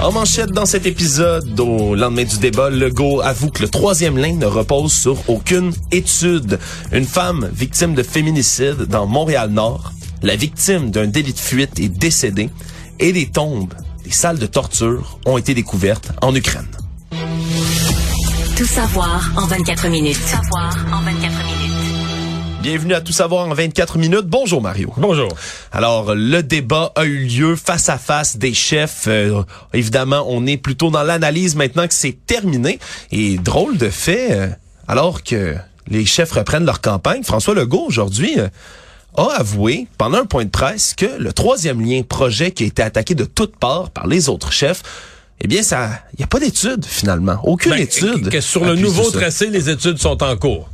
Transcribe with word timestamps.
En 0.00 0.12
manchette 0.12 0.52
dans 0.52 0.64
cet 0.64 0.86
épisode, 0.86 1.58
au 1.58 1.96
lendemain 1.96 2.22
du 2.22 2.38
débat, 2.38 2.70
Legault 2.70 3.20
avoue 3.20 3.50
que 3.50 3.62
le 3.62 3.68
troisième 3.68 4.16
lien 4.16 4.32
ne 4.32 4.46
repose 4.46 4.92
sur 4.92 5.28
aucune 5.28 5.72
étude. 5.90 6.60
Une 6.92 7.04
femme 7.04 7.50
victime 7.52 7.94
de 7.94 8.04
féminicide 8.04 8.82
dans 8.88 9.06
Montréal-Nord, 9.06 9.92
la 10.22 10.36
victime 10.36 10.92
d'un 10.92 11.08
délit 11.08 11.32
de 11.32 11.38
fuite 11.38 11.80
est 11.80 11.88
décédée 11.88 12.48
et 13.00 13.12
des 13.12 13.26
tombes, 13.26 13.74
des 14.04 14.12
salles 14.12 14.38
de 14.38 14.46
torture 14.46 15.18
ont 15.26 15.36
été 15.36 15.52
découvertes 15.52 16.12
en 16.22 16.32
Ukraine. 16.32 16.68
Tout 18.56 18.66
savoir 18.66 19.32
en 19.36 19.46
24 19.46 19.88
minutes. 19.88 20.14
Tout 20.14 20.28
savoir 20.28 20.76
en 20.92 21.02
24 21.02 21.06
minutes. 21.06 21.17
Bienvenue 22.68 22.92
à 22.92 23.00
Tout 23.00 23.14
savoir 23.14 23.48
en 23.48 23.54
24 23.54 23.96
minutes. 23.96 24.26
Bonjour 24.26 24.60
Mario. 24.60 24.92
Bonjour. 24.98 25.30
Alors, 25.72 26.14
le 26.14 26.42
débat 26.42 26.92
a 26.96 27.06
eu 27.06 27.20
lieu 27.24 27.56
face 27.56 27.88
à 27.88 27.96
face 27.96 28.36
des 28.36 28.52
chefs. 28.52 29.04
Euh, 29.06 29.42
évidemment, 29.72 30.26
on 30.28 30.44
est 30.46 30.58
plutôt 30.58 30.90
dans 30.90 31.02
l'analyse 31.02 31.56
maintenant 31.56 31.88
que 31.88 31.94
c'est 31.94 32.18
terminé. 32.26 32.78
Et 33.10 33.38
drôle 33.38 33.78
de 33.78 33.88
fait, 33.88 34.32
euh, 34.32 34.48
alors 34.86 35.22
que 35.24 35.54
les 35.88 36.04
chefs 36.04 36.32
reprennent 36.32 36.66
leur 36.66 36.82
campagne, 36.82 37.22
François 37.24 37.54
Legault 37.54 37.86
aujourd'hui 37.86 38.38
euh, 38.38 38.48
a 39.16 39.36
avoué 39.38 39.86
pendant 39.96 40.18
un 40.18 40.26
point 40.26 40.44
de 40.44 40.50
presse 40.50 40.92
que 40.94 41.06
le 41.18 41.32
troisième 41.32 41.80
lien 41.80 42.02
projet 42.02 42.50
qui 42.50 42.64
a 42.64 42.66
été 42.66 42.82
attaqué 42.82 43.14
de 43.14 43.24
toutes 43.24 43.56
parts 43.56 43.88
par 43.88 44.06
les 44.06 44.28
autres 44.28 44.52
chefs, 44.52 44.82
eh 45.40 45.48
bien, 45.48 45.62
ça, 45.62 45.88
il 46.12 46.16
n'y 46.18 46.24
a 46.24 46.28
pas 46.28 46.38
d'étude 46.38 46.84
finalement, 46.84 47.38
aucune 47.44 47.70
Ben, 47.72 47.80
étude. 47.80 48.28
que- 48.28 48.42
sur 48.42 48.66
le 48.66 48.74
nouveau 48.74 49.10
tracé, 49.10 49.46
les 49.46 49.70
études 49.70 49.96
sont 49.96 50.22
en 50.22 50.36
cours. 50.36 50.68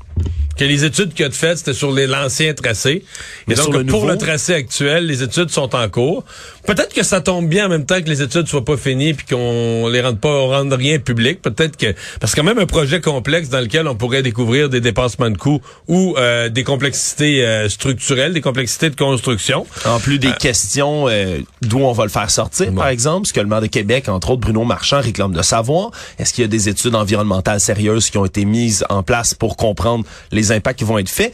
Que 0.56 0.64
les 0.64 0.84
études 0.84 1.14
qu'il 1.14 1.24
a 1.24 1.30
faites, 1.30 1.58
c'était 1.58 1.74
sur 1.74 1.90
les- 1.92 2.06
l'ancien 2.06 2.54
tracé. 2.54 3.04
Mais 3.48 3.54
Et 3.54 3.56
donc, 3.56 3.64
sur 3.64 3.72
le 3.72 3.84
pour 3.84 4.00
nouveau- 4.02 4.12
le 4.12 4.18
tracé 4.18 4.54
actuel, 4.54 5.06
les 5.06 5.22
études 5.22 5.50
sont 5.50 5.74
en 5.74 5.88
cours. 5.88 6.24
Peut-être 6.66 6.94
que 6.94 7.02
ça 7.02 7.20
tombe 7.20 7.46
bien 7.46 7.66
en 7.66 7.68
même 7.68 7.84
temps 7.84 8.00
que 8.00 8.08
les 8.08 8.22
études 8.22 8.46
soient 8.46 8.64
pas 8.64 8.78
finies 8.78 9.12
puis 9.12 9.26
qu'on 9.26 9.88
les 9.88 10.00
rende 10.00 10.18
pas, 10.18 10.30
on 10.30 10.48
rende 10.48 10.72
rien 10.72 10.98
public. 10.98 11.42
Peut-être 11.42 11.76
que, 11.76 11.94
parce 12.20 12.34
que 12.34 12.40
quand 12.40 12.46
même 12.46 12.58
un 12.58 12.66
projet 12.66 13.02
complexe 13.02 13.50
dans 13.50 13.60
lequel 13.60 13.86
on 13.86 13.94
pourrait 13.94 14.22
découvrir 14.22 14.70
des 14.70 14.80
dépassements 14.80 15.30
de 15.30 15.36
coûts 15.36 15.60
ou 15.88 16.14
euh, 16.16 16.48
des 16.48 16.64
complexités 16.64 17.44
euh, 17.44 17.68
structurelles, 17.68 18.32
des 18.32 18.40
complexités 18.40 18.88
de 18.88 18.96
construction. 18.96 19.66
En 19.84 20.00
plus 20.00 20.18
des 20.18 20.32
questions 20.32 21.06
euh, 21.08 21.38
d'où 21.60 21.80
on 21.80 21.92
va 21.92 22.04
le 22.04 22.10
faire 22.10 22.30
sortir, 22.30 22.72
par 22.72 22.88
exemple, 22.88 23.26
ce 23.26 23.32
que 23.32 23.40
le 23.40 23.46
maire 23.46 23.60
de 23.60 23.66
Québec, 23.66 24.08
entre 24.08 24.30
autres 24.30 24.40
Bruno 24.40 24.64
Marchand, 24.64 25.00
réclame 25.00 25.32
de 25.32 25.42
savoir. 25.42 25.90
Est-ce 26.18 26.32
qu'il 26.32 26.42
y 26.42 26.44
a 26.46 26.48
des 26.48 26.68
études 26.68 26.94
environnementales 26.94 27.60
sérieuses 27.60 28.08
qui 28.08 28.16
ont 28.16 28.24
été 28.24 28.44
mises 28.44 28.84
en 28.88 29.02
place 29.02 29.34
pour 29.34 29.56
comprendre 29.56 30.04
les 30.32 30.52
impacts 30.52 30.78
qui 30.78 30.84
vont 30.84 30.98
être 30.98 31.10
faits? 31.10 31.32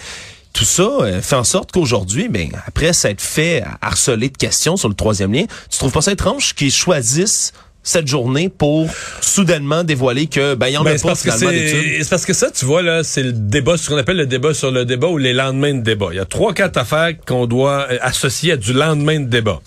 Tout 0.53 0.65
ça 0.65 0.83
euh, 0.83 1.22
fait 1.22 1.37
en 1.37 1.44
sorte 1.44 1.71
qu'aujourd'hui, 1.72 2.28
ben, 2.28 2.49
après 2.66 2.93
s'être 2.93 3.21
fait 3.21 3.62
harceler 3.81 4.28
de 4.31 4.37
questions 4.37 4.77
sur 4.77 4.88
le 4.88 4.94
troisième 4.94 5.33
lien, 5.33 5.44
tu 5.71 5.78
trouves 5.78 5.93
pas 5.93 6.00
ça 6.03 6.12
étrange 6.12 6.55
qu'ils 6.55 6.72
choisissent 6.72 7.53
cette 7.83 8.09
journée 8.09 8.49
pour 8.50 8.89
soudainement 9.22 9.84
dévoiler 9.84 10.27
que 10.27 10.55
ben 10.55 10.66
il 10.69 10.75
y 10.75 10.77
en 10.77 10.84
Ben, 10.84 10.94
a 10.94 10.99
c'est 10.99 11.09
pas 11.09 11.15
finalement 11.15 11.50
d'études. 11.50 11.83
c'est 11.97 12.03
c'est 12.05 12.10
parce 12.10 12.27
que 12.27 12.33
ça, 12.34 12.50
tu 12.50 12.66
vois 12.66 12.83
là, 12.83 13.03
c'est 13.05 13.22
le 13.22 13.33
débat, 13.33 13.77
ce 13.78 13.89
qu'on 13.89 13.97
appelle 13.97 14.19
le 14.19 14.27
débat 14.27 14.53
sur 14.53 14.71
le 14.71 14.84
débat 14.84 15.06
ou 15.09 15.16
les 15.16 15.33
lendemains 15.33 15.72
de 15.75 15.81
débat. 15.81 16.09
Il 16.10 16.16
y 16.16 16.21
a 16.21 16.27
trois 16.27 16.53
quatre 16.53 16.77
affaires 16.77 17.12
qu'on 17.27 17.47
doit 17.47 17.87
euh, 17.91 17.99
associer 18.03 18.53
à 18.53 18.56
du 18.56 18.75
lendemain 18.75 19.21
de 19.21 19.27
débat. 19.27 19.60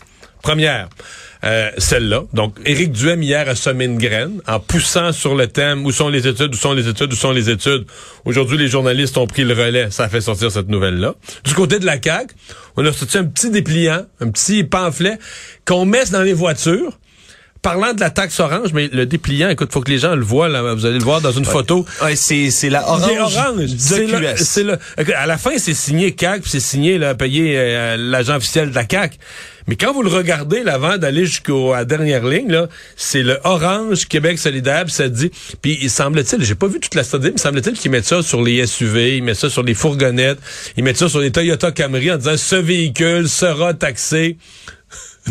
Première, 0.44 0.90
euh, 1.44 1.70
celle-là. 1.78 2.24
Donc, 2.34 2.56
Éric 2.66 2.92
Duhem 2.94 3.22
hier 3.22 3.48
a 3.50 3.56
semé 3.56 3.86
une 3.86 3.98
graine 3.98 4.42
en 4.48 4.60
poussant 4.60 5.12
sur 5.12 5.36
le 5.36 5.48
thème 5.48 5.86
où 5.86 5.92
sont 5.92 6.10
les 6.10 6.28
études, 6.28 6.54
où 6.54 6.58
sont 6.58 6.74
les 6.74 6.88
études, 6.88 7.12
où 7.12 7.16
sont 7.16 7.32
les 7.32 7.50
études. 7.50 7.86
Aujourd'hui, 8.26 8.58
les 8.58 8.68
journalistes 8.70 9.18
ont 9.18 9.28
pris 9.28 9.44
le 9.44 9.54
relais. 9.54 9.88
Ça 9.92 10.06
a 10.06 10.10
fait 10.10 10.22
sortir 10.22 10.52
cette 10.52 10.70
nouvelle-là. 10.70 11.16
Du 11.44 11.54
côté 11.54 11.80
de 11.80 11.86
la 11.86 12.02
CAQ, 12.02 12.34
on 12.78 12.86
a 12.86 12.94
sorti 12.94 13.18
un 13.18 13.26
petit 13.26 13.50
dépliant, 13.50 14.06
un 14.22 14.30
petit 14.30 14.64
pamphlet 14.64 15.18
qu'on 15.66 15.86
met 15.86 16.06
dans 16.12 16.22
les 16.24 16.34
voitures 16.34 16.98
parlant 17.62 17.94
de 17.94 18.02
la 18.02 18.10
taxe 18.10 18.42
orange, 18.42 18.74
mais 18.74 18.90
le 18.92 19.06
dépliant, 19.06 19.48
écoute, 19.50 19.72
faut 19.72 19.80
que 19.80 19.90
les 19.90 19.98
gens 19.98 20.16
le 20.16 20.22
voient, 20.24 20.50
là, 20.50 20.74
vous 20.74 20.86
allez 20.86 20.98
le 20.98 21.04
voir 21.04 21.22
dans 21.22 21.32
une 21.32 21.46
photo. 21.46 21.86
Ouais, 22.04 22.18
c'est 22.18 22.52
c'est 22.52 22.70
la 22.70 22.86
orange, 22.86 23.10
Il 23.10 23.14
est 23.16 23.20
orange. 23.22 23.70
C'est 23.78 24.64
le- 24.64 24.78
c'est 24.98 25.14
à 25.14 25.26
la 25.26 25.38
fin, 25.38 25.52
c'est 25.58 25.74
signé 25.74 26.12
CAC, 26.14 26.42
puis 26.42 26.52
c'est 26.52 26.60
signé, 26.60 26.98
là, 26.98 27.16
payé 27.16 27.54
euh, 27.58 27.96
l'agent 27.98 28.36
officiel 28.36 28.70
de 28.72 28.76
la 28.76 28.84
CAC. 28.84 29.18
Mais 29.68 29.76
quand 29.76 29.94
vous 29.94 30.04
le 30.04 30.10
regardez, 30.10 30.64
là, 30.64 30.74
avant 30.74 30.98
d'aller 30.98 31.26
jusqu'à 31.26 31.54
la 31.74 31.86
dernière 31.86 32.26
ligne, 32.26 32.68
c'est 32.96 33.24
le 33.24 33.40
orange 33.44 34.08
Québec 34.08 34.40
solidaire, 34.40 34.86
puis 34.86 34.94
ça 34.94 35.08
dit, 35.10 35.32
puis 35.62 35.78
il 35.82 35.90
semble-t-il, 35.90 36.44
j'ai 36.44 36.56
pas 36.56 36.68
vu 36.68 36.80
toute 36.80 36.96
la 36.96 37.04
study, 37.04 37.32
mais 37.32 37.38
semble-t-il 37.38 37.78
qu'ils 37.78 37.92
mettent 37.92 38.06
ça 38.06 38.22
sur 38.22 38.42
les 38.42 38.66
SUV, 38.66 39.18
ils 39.18 39.24
mettent 39.24 39.38
ça 39.38 39.50
sur 39.50 39.64
les 39.64 39.74
fourgonnettes, 39.74 40.40
ils 40.78 40.84
mettent 40.84 40.98
ça 40.98 41.10
sur 41.10 41.20
les 41.20 41.32
Toyota 41.32 41.72
Camry 41.72 42.12
en 42.12 42.18
disant 42.18 42.38
ce 42.38 42.56
véhicule 42.56 43.30
sera 43.30 43.74
taxé. 43.74 44.38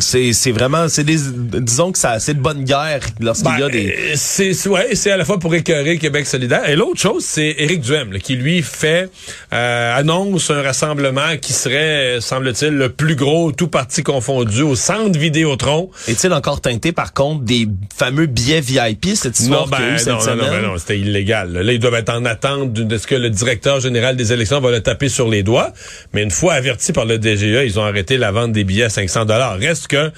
C'est 0.01 0.33
c'est 0.33 0.53
vraiment 0.53 0.89
c'est 0.89 1.05
des 1.05 1.19
disons 1.61 1.93
que 1.93 1.99
ça 1.99 2.19
c'est 2.19 2.33
de 2.33 2.41
bonne 2.41 2.65
guerre 2.65 3.01
lorsqu'il 3.21 3.51
y 3.59 3.63
a 3.63 3.69
Ben, 3.69 3.73
des 3.73 3.89
euh, 3.91 4.13
c'est 4.17 4.69
ouais, 4.69 4.95
c'est 4.95 5.11
à 5.11 5.19
la 5.19 5.25
fois 5.27 5.39
pour 5.39 5.55
écœurer 5.55 5.99
Québec 5.99 6.27
solidaire 6.27 6.67
et 6.67 6.77
l'autre 6.77 6.99
chose 6.99 7.25
c'est 7.25 7.55
Éric 7.59 7.83
Duhem 7.83 8.11
là, 8.13 8.19
qui 8.19 8.37
lui 8.37 8.63
fait 8.63 9.11
euh, 9.53 9.97
annonce 9.97 10.51
un 10.51 10.63
rassemblement 10.63 11.37
qui 11.41 11.53
serait 11.53 12.17
euh, 12.17 12.21
semble-t-il 12.21 12.73
le 12.73 12.89
plus 12.89 13.17
gros 13.17 13.53
tout 13.53 13.69
parti 13.69 14.03
confondu 14.03 14.63
au 14.63 14.77
centre 14.77 15.19
Vidéotron. 15.19 15.91
est-il 16.09 16.33
encore 16.33 16.63
teinté 16.63 16.93
par 16.93 17.13
contre 17.13 17.43
des 17.45 17.69
fameux 17.95 18.27
billets 18.27 18.63
VIP 18.63 19.15
cette 19.15 19.39
histoire 19.39 19.69
Non, 19.69 19.77
qu'il 19.77 19.85
y 19.85 19.89
a 19.89 19.89
eu 19.89 19.93
ben, 19.93 19.99
cette 19.99 20.09
non, 20.09 20.21
non, 20.21 20.37
non, 20.37 20.51
ben 20.51 20.63
non, 20.63 20.79
c'était 20.79 20.99
illégal. 20.99 21.53
Là, 21.53 21.73
ils 21.73 21.79
doivent 21.79 21.95
être 21.95 22.13
en 22.13 22.25
attente 22.25 22.73
de, 22.73 22.99
ce 22.99 23.07
que 23.07 23.15
le 23.15 23.31
directeur 23.31 23.81
général 23.81 24.17
des 24.17 24.33
élections 24.33 24.61
va 24.61 24.71
le 24.71 24.81
taper 24.81 25.09
sur 25.09 25.29
les 25.29 25.43
doigts. 25.43 25.73
Mais 26.13 26.23
une 26.23 26.31
fois 26.31 26.55
avertis 26.55 26.93
par 26.93 27.05
le 27.05 27.19
DGE, 27.19 27.65
ils 27.65 27.79
ont 27.79 27.85
arrêté 27.85 28.17
la 28.17 28.31
vente 28.33 28.53
des 28.53 28.65
billets 28.65 28.85
à 28.85 28.91
500 28.91 29.27
dollars. 29.27 29.59
Reste 29.59 29.82
que 29.89 30.11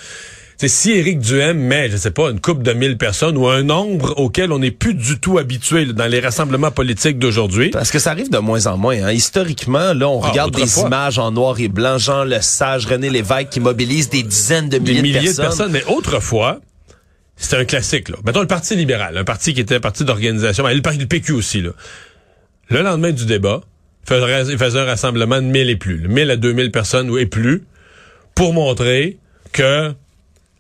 c'est 0.57 0.69
si 0.69 0.93
Éric 0.93 1.19
Duhem 1.19 1.59
met, 1.59 1.91
je 1.91 1.97
sais 1.97 2.13
pas, 2.13 2.31
une 2.31 2.41
coupe 2.41 2.63
de 2.63 2.73
mille 2.73 2.97
personnes 2.97 3.37
ou 3.37 3.49
un 3.49 3.65
nombre 3.65 4.15
auquel 4.19 4.53
on 4.53 4.61
n'est 4.61 4.71
plus 4.71 4.95
du 4.95 5.19
tout 5.19 5.39
habitué 5.39 5.87
dans 5.87 6.07
les 6.07 6.21
rassemblements 6.21 6.71
politiques 6.71 7.19
d'aujourd'hui. 7.19 7.71
Parce 7.71 7.91
que 7.91 7.99
ça 7.99 8.13
arrive 8.13 8.31
de 8.31 8.39
moins 8.39 8.67
en 8.67 8.77
moins. 8.77 9.03
Hein. 9.03 9.13
Historiquement, 9.13 9.93
là, 9.93 10.09
on 10.09 10.23
Ah, 10.23 10.31
regarde 10.31 10.55
des 10.55 10.79
images 10.79 11.19
en 11.19 11.33
noir 11.33 11.59
et 11.59 11.69
blanc, 11.69 11.99
Jean 11.99 12.23
Lesage, 12.23 12.87
René 12.87 13.11
Lévesque 13.11 13.49
qui 13.51 13.61
mobilisent 13.61 14.11
des 14.11 14.23
dizaines 14.23 14.69
de 14.69 14.79
des 14.79 14.93
milliers, 14.93 15.19
milliers 15.19 15.33
de 15.33 15.37
personnes. 15.37 15.73
Mais 15.73 15.85
autrefois, 15.87 16.61
c'était 17.37 17.57
un 17.57 17.65
classique. 17.65 18.09
Là. 18.09 18.17
Mettons 18.25 18.41
le 18.41 18.47
Parti 18.47 18.77
libéral, 18.77 19.19
un 19.19 19.25
parti 19.25 19.55
qui 19.55 19.61
était 19.61 19.77
un 19.77 19.81
parti 19.81 20.05
d'organisation, 20.05 20.67
le 20.67 20.83
parti 20.83 20.99
du 20.99 21.09
PQ 21.09 21.33
aussi. 21.33 21.63
Là. 21.63 21.71
Le 22.71 22.83
lendemain 22.83 23.11
du 23.11 23.27
débat, 23.27 23.61
il 24.09 24.59
faisait, 24.59 24.79
un 24.79 24.85
rassemblement 24.85 25.43
de 25.43 25.47
1000 25.47 25.69
et 25.69 25.77
plus, 25.77 25.99
là, 25.99 26.09
1000 26.09 26.31
à 26.31 26.37
2000 26.37 26.71
personnes 26.71 27.11
ou 27.11 27.19
et 27.19 27.27
plus, 27.27 27.65
pour 28.35 28.53
montrer 28.53 29.19
que 29.55 29.95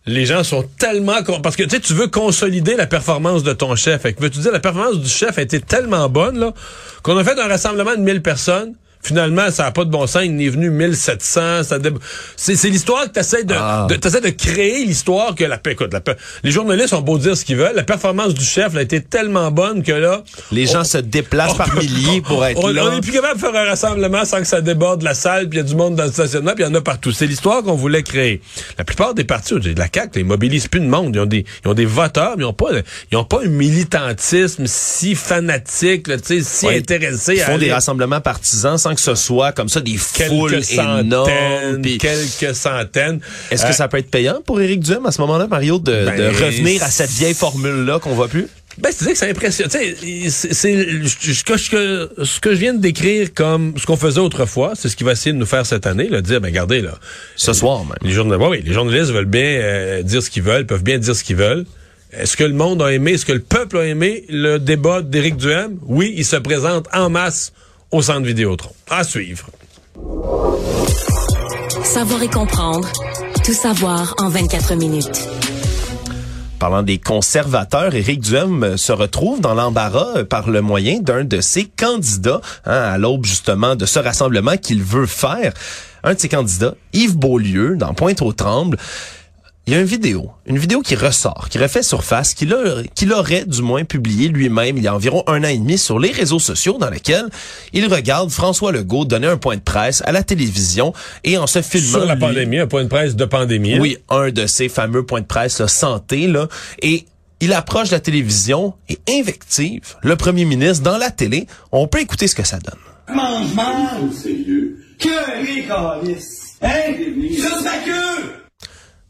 les 0.06 0.24
gens 0.24 0.44
sont 0.44 0.64
tellement... 0.78 1.22
Parce 1.42 1.56
que 1.56 1.64
tu 1.64 1.70
sais, 1.70 1.80
tu 1.80 1.92
veux 1.92 2.06
consolider 2.06 2.76
la 2.76 2.86
performance 2.86 3.42
de 3.42 3.52
ton 3.52 3.74
chef. 3.74 4.04
Veux-tu 4.04 4.38
dire, 4.38 4.52
la 4.52 4.60
performance 4.60 4.98
du 4.98 5.08
chef 5.08 5.36
a 5.36 5.42
été 5.42 5.60
tellement 5.60 6.08
bonne 6.08 6.38
là 6.38 6.54
qu'on 7.02 7.16
a 7.18 7.24
fait 7.24 7.38
un 7.38 7.48
rassemblement 7.48 7.94
de 7.94 8.00
1000 8.00 8.22
personnes, 8.22 8.74
Finalement, 9.04 9.50
ça 9.50 9.64
n'a 9.64 9.70
pas 9.70 9.84
de 9.84 9.90
bon 9.90 10.06
sens. 10.06 10.22
Il 10.24 10.40
est 10.42 10.48
venu 10.48 10.70
1700. 10.70 11.62
Ça 11.64 11.78
dé... 11.78 11.90
C'est 12.36 12.56
c'est 12.56 12.70
l'histoire 12.70 13.04
que 13.04 13.10
tu 13.12 13.20
essaies 13.20 13.44
de, 13.44 13.54
Ah. 13.56 13.86
de, 13.88 13.96
t'essaies 13.96 14.20
de 14.22 14.30
créer 14.30 14.84
l'histoire 14.84 15.34
que 15.34 15.44
la 15.44 15.60
écoute, 15.70 15.92
la, 15.92 16.00
les 16.42 16.50
journalistes 16.50 16.92
ont 16.94 17.00
beau 17.02 17.18
dire 17.18 17.36
ce 17.36 17.44
qu'ils 17.44 17.56
veulent. 17.56 17.74
La 17.76 17.82
performance 17.82 18.32
du 18.34 18.44
chef 18.44 18.74
a 18.76 18.82
été 18.82 19.00
tellement 19.02 19.50
bonne 19.50 19.82
que 19.82 19.92
là, 19.92 20.22
Les 20.52 20.66
gens 20.66 20.84
se 20.84 20.98
déplacent 20.98 21.56
par 21.56 21.70
peut- 21.74 21.80
milliers 21.80 22.20
pour 22.22 22.44
être 22.44 22.58
on, 22.64 22.68
là. 22.68 22.84
On 22.86 22.96
est 22.96 23.00
plus 23.02 23.12
capable 23.12 23.34
de 23.34 23.40
faire 23.46 23.54
un 23.54 23.64
rassemblement 23.68 24.24
sans 24.24 24.38
que 24.40 24.46
ça 24.46 24.60
déborde 24.60 25.02
la 25.02 25.14
salle, 25.14 25.48
puis 25.48 25.58
il 25.58 25.62
y 25.62 25.64
a 25.64 25.68
du 25.68 25.74
monde 25.76 25.96
dans 25.96 26.04
le 26.04 26.12
stationnement, 26.12 26.52
puis 26.54 26.64
il 26.64 26.68
y 26.68 26.70
en 26.70 26.74
a 26.74 26.80
partout. 26.80 27.12
C'est 27.12 27.26
l'histoire 27.26 27.62
qu'on 27.62 27.74
voulait 27.74 28.02
créer. 28.02 28.40
La 28.78 28.84
plupart 28.84 29.14
des 29.14 29.24
partis 29.24 29.54
de 29.54 29.78
la 29.78 29.88
CAQ, 29.92 30.20
ils 30.20 30.24
mobilisent 30.24 30.68
plus 30.68 30.80
de 30.80 30.86
monde. 30.86 31.14
Ils 31.14 31.20
ont 31.20 31.26
des, 31.26 31.44
ils 31.64 31.68
ont 31.68 31.74
des 31.74 31.84
voteurs, 31.84 32.34
mais 32.36 32.44
ils 32.44 32.46
ont 32.46 32.52
pas, 32.54 32.70
ils 33.12 33.16
ont 33.18 33.24
pas 33.24 33.40
un 33.44 33.48
militantisme 33.48 34.64
si 34.66 35.14
fanatique, 35.14 36.08
là, 36.08 36.16
si 36.22 36.42
Ouais, 36.66 36.78
intéressé 36.78 37.34
Ils 37.34 37.42
à 37.42 37.46
font 37.46 37.58
des 37.58 37.72
rassemblements 37.72 38.20
partisans 38.20 38.78
sans 38.78 38.93
que 38.94 39.00
ce 39.00 39.14
soit 39.14 39.52
comme 39.52 39.68
ça 39.68 39.80
des 39.80 39.96
foules 39.96 40.50
quelques 40.50 40.72
énormes. 40.72 41.10
centaines, 41.10 41.82
puis- 41.82 41.98
quelques 41.98 42.54
centaines. 42.54 43.20
Est-ce 43.50 43.64
Euh, 43.64 43.68
que 43.68 43.74
ça 43.74 43.88
peut 43.88 43.98
être 43.98 44.10
payant 44.10 44.40
pour 44.44 44.60
Éric 44.60 44.80
Duhem 44.80 45.04
à 45.06 45.12
ce 45.12 45.20
moment-là, 45.22 45.46
Mario, 45.46 45.78
de, 45.78 46.04
Ben, 46.06 46.16
de 46.16 46.26
revenir 46.44 46.82
à 46.82 46.90
cette 46.90 47.10
vieille 47.10 47.34
formule-là 47.34 47.98
qu'on 47.98 48.14
voit 48.14 48.28
plus? 48.28 48.46
Ben, 48.78 48.90
c'est 48.96 49.12
que 49.12 49.14
ça 49.18 49.26
impressionne. 49.26 49.68
Tu 49.68 50.30
sais, 50.30 50.50
c'est 50.52 50.74
ce 50.74 51.44
que, 51.44 51.56
ce 52.24 52.40
que- 52.40 52.50
je 52.54 52.58
viens 52.58 52.74
de 52.74 52.80
décrire 52.80 53.32
comme 53.32 53.74
ce 53.78 53.86
qu'on 53.86 53.96
faisait 53.96 54.18
autrefois, 54.20 54.72
c'est 54.74 54.88
ce 54.88 54.96
qu'il 54.96 55.06
va 55.06 55.12
essayer 55.12 55.32
de 55.32 55.38
nous 55.38 55.46
faire 55.46 55.64
cette 55.64 55.86
année, 55.86 56.08
là, 56.08 56.20
de 56.20 56.26
dire, 56.26 56.40
ben, 56.40 56.48
regardez, 56.48 56.80
là. 56.80 56.98
Ce 57.36 57.52
soir 57.52 57.84
même. 57.84 57.94
Les 58.02 58.10
journalistes, 58.10 58.48
oui, 58.50 58.62
les 58.64 58.72
journalistes 58.72 59.10
veulent 59.12 59.26
bien 59.26 59.42
euh, 59.44 60.02
dire 60.02 60.22
ce 60.22 60.28
qu'ils 60.30 60.42
veulent, 60.42 60.66
peuvent 60.66 60.82
bien 60.82 60.98
dire 60.98 61.14
ce 61.14 61.22
qu'ils 61.22 61.36
veulent. 61.36 61.64
Est-ce 62.12 62.36
que 62.36 62.44
le 62.44 62.52
monde 62.52 62.82
a 62.82 62.92
aimé, 62.92 63.12
est-ce 63.12 63.26
que 63.26 63.32
le 63.32 63.40
peuple 63.40 63.76
a 63.78 63.84
aimé 63.86 64.24
le 64.28 64.58
débat 64.58 65.02
d'Éric 65.02 65.36
Duhem? 65.36 65.78
Oui, 65.86 66.12
il 66.16 66.24
se 66.24 66.36
présente 66.36 66.86
en 66.92 67.10
masse 67.10 67.52
au 67.94 68.02
centre 68.02 68.26
Vidéotron. 68.26 68.72
À 68.90 69.04
suivre. 69.04 69.46
Savoir 71.84 72.22
et 72.24 72.28
comprendre. 72.28 72.90
Tout 73.44 73.52
savoir 73.52 74.16
en 74.18 74.28
24 74.28 74.74
minutes. 74.74 75.28
Parlant 76.58 76.82
des 76.82 76.98
conservateurs, 76.98 77.94
Éric 77.94 78.20
Duhem 78.20 78.64
euh, 78.64 78.76
se 78.76 78.90
retrouve 78.90 79.40
dans 79.40 79.54
l'embarras 79.54 80.16
euh, 80.16 80.24
par 80.24 80.50
le 80.50 80.60
moyen 80.60 80.98
d'un 80.98 81.22
de 81.22 81.40
ses 81.40 81.66
candidats, 81.66 82.40
hein, 82.64 82.72
à 82.72 82.98
l'aube 82.98 83.24
justement 83.26 83.76
de 83.76 83.86
ce 83.86 84.00
rassemblement 84.00 84.56
qu'il 84.56 84.82
veut 84.82 85.06
faire. 85.06 85.52
Un 86.02 86.14
de 86.14 86.18
ses 86.18 86.28
candidats, 86.28 86.74
Yves 86.94 87.16
Beaulieu, 87.16 87.76
dans 87.76 87.94
Pointe-aux-Trembles, 87.94 88.76
il 89.66 89.72
y 89.72 89.76
a 89.76 89.80
une 89.80 89.86
vidéo, 89.86 90.30
une 90.46 90.58
vidéo 90.58 90.82
qui 90.82 90.94
ressort, 90.94 91.48
qui 91.48 91.56
refait 91.58 91.82
surface, 91.82 92.34
qu'il 92.34 92.52
a- 92.52 92.82
qu'il 92.94 93.12
aurait 93.12 93.46
du 93.46 93.62
moins 93.62 93.84
publié 93.84 94.28
lui-même 94.28 94.76
il 94.76 94.84
y 94.84 94.88
a 94.88 94.94
environ 94.94 95.24
un 95.26 95.42
an 95.42 95.48
et 95.48 95.56
demi 95.56 95.78
sur 95.78 95.98
les 95.98 96.10
réseaux 96.10 96.38
sociaux 96.38 96.76
dans 96.78 96.90
lequel 96.90 97.24
il 97.72 97.86
regarde 97.92 98.30
François 98.30 98.72
Legault 98.72 99.04
donner 99.06 99.26
un 99.26 99.38
point 99.38 99.56
de 99.56 99.62
presse 99.62 100.02
à 100.04 100.12
la 100.12 100.22
télévision 100.22 100.92
et 101.24 101.38
en 101.38 101.46
se 101.46 101.62
filmant 101.62 101.98
Sur 101.98 102.04
la 102.04 102.14
lui- 102.14 102.20
pandémie, 102.20 102.58
un 102.58 102.66
point 102.66 102.84
de 102.84 102.88
presse 102.88 103.16
de 103.16 103.24
pandémie. 103.24 103.74
hein? 103.74 103.78
oui, 103.80 103.96
un 104.10 104.30
de 104.30 104.46
ces 104.46 104.68
fameux 104.68 105.04
points 105.06 105.22
de 105.22 105.26
presse 105.26 105.60
là, 105.60 105.68
santé 105.68 106.26
là 106.26 106.48
et 106.82 107.06
il 107.40 107.52
approche 107.52 107.88
de 107.88 107.94
la 107.94 108.00
télévision 108.00 108.74
et 108.88 108.98
invective 109.08 109.96
le 110.02 110.16
premier 110.16 110.44
ministre 110.44 110.82
dans 110.84 110.96
la 110.98 111.10
télé. 111.10 111.46
On 111.72 111.86
peut 111.88 112.00
écouter 112.00 112.26
ce 112.28 112.34
que 112.34 112.46
ça 112.46 112.58
donne. 112.58 112.78
Mange, 113.16 113.52
mange, 113.54 114.12
sérieux. 114.14 114.78
Que 114.98 115.44
les 115.44 115.64
calices. 115.64 116.54
Hein? 116.62 116.70
Juste 117.30 117.64
la 117.64 117.78
queue! 117.84 118.43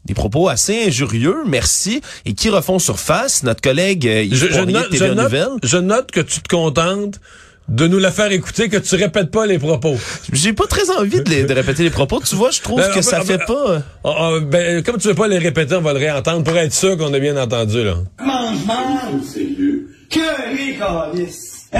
Des 0.05 0.13
propos 0.13 0.49
assez 0.49 0.85
injurieux, 0.87 1.37
merci, 1.47 2.01
et 2.25 2.33
qui 2.33 2.49
refont 2.49 2.77
surface. 2.79 3.43
Notre 3.43 3.61
collègue 3.61 4.07
euh, 4.07 4.23
Yves 4.23 4.35
Je, 4.35 4.47
je 4.53 4.59
de 4.61 4.71
note, 4.71 4.87
je, 4.91 5.05
note, 5.05 5.33
je 5.63 5.77
note 5.77 6.11
que 6.11 6.19
tu 6.21 6.41
te 6.41 6.47
contentes 6.47 7.19
de 7.67 7.87
nous 7.87 7.97
la 7.97 8.11
faire 8.11 8.31
écouter, 8.31 8.69
que 8.69 8.77
tu 8.77 8.93
répètes 8.93 9.31
pas 9.31 9.47
les 9.47 9.57
propos. 9.57 9.95
J'ai 10.31 10.53
pas 10.53 10.67
très 10.67 10.91
envie 10.91 11.21
de, 11.23 11.29
les- 11.31 11.45
de 11.45 11.53
répéter 11.55 11.81
les 11.81 11.89
propos. 11.89 12.21
Tu 12.23 12.35
vois, 12.35 12.51
je 12.51 12.61
trouve 12.61 12.79
Ben, 12.79 12.93
que 12.93 13.01
ça 13.01 13.21
fait 13.21 13.39
pas... 13.39 13.69
euh, 13.71 13.79
Ah, 14.03 14.13
ah, 14.15 14.39
ben, 14.39 14.83
comme 14.83 14.97
tu 14.99 15.07
veux 15.07 15.15
pas 15.15 15.27
les 15.27 15.39
répéter, 15.39 15.73
on 15.73 15.81
va 15.81 15.93
le 15.93 15.97
réentendre 15.99 16.43
pour 16.43 16.55
être 16.55 16.73
sûr 16.73 16.95
qu'on 16.95 17.11
a 17.11 17.17
bien 17.19 17.35
entendu, 17.41 17.83
là. 17.83 17.95
Mange, 18.23 18.63
mange, 18.67 19.23
sérieux? 19.33 19.87
Que 20.11 20.55
les 20.55 20.75
calices. 20.75 21.63
Hein? 21.73 21.79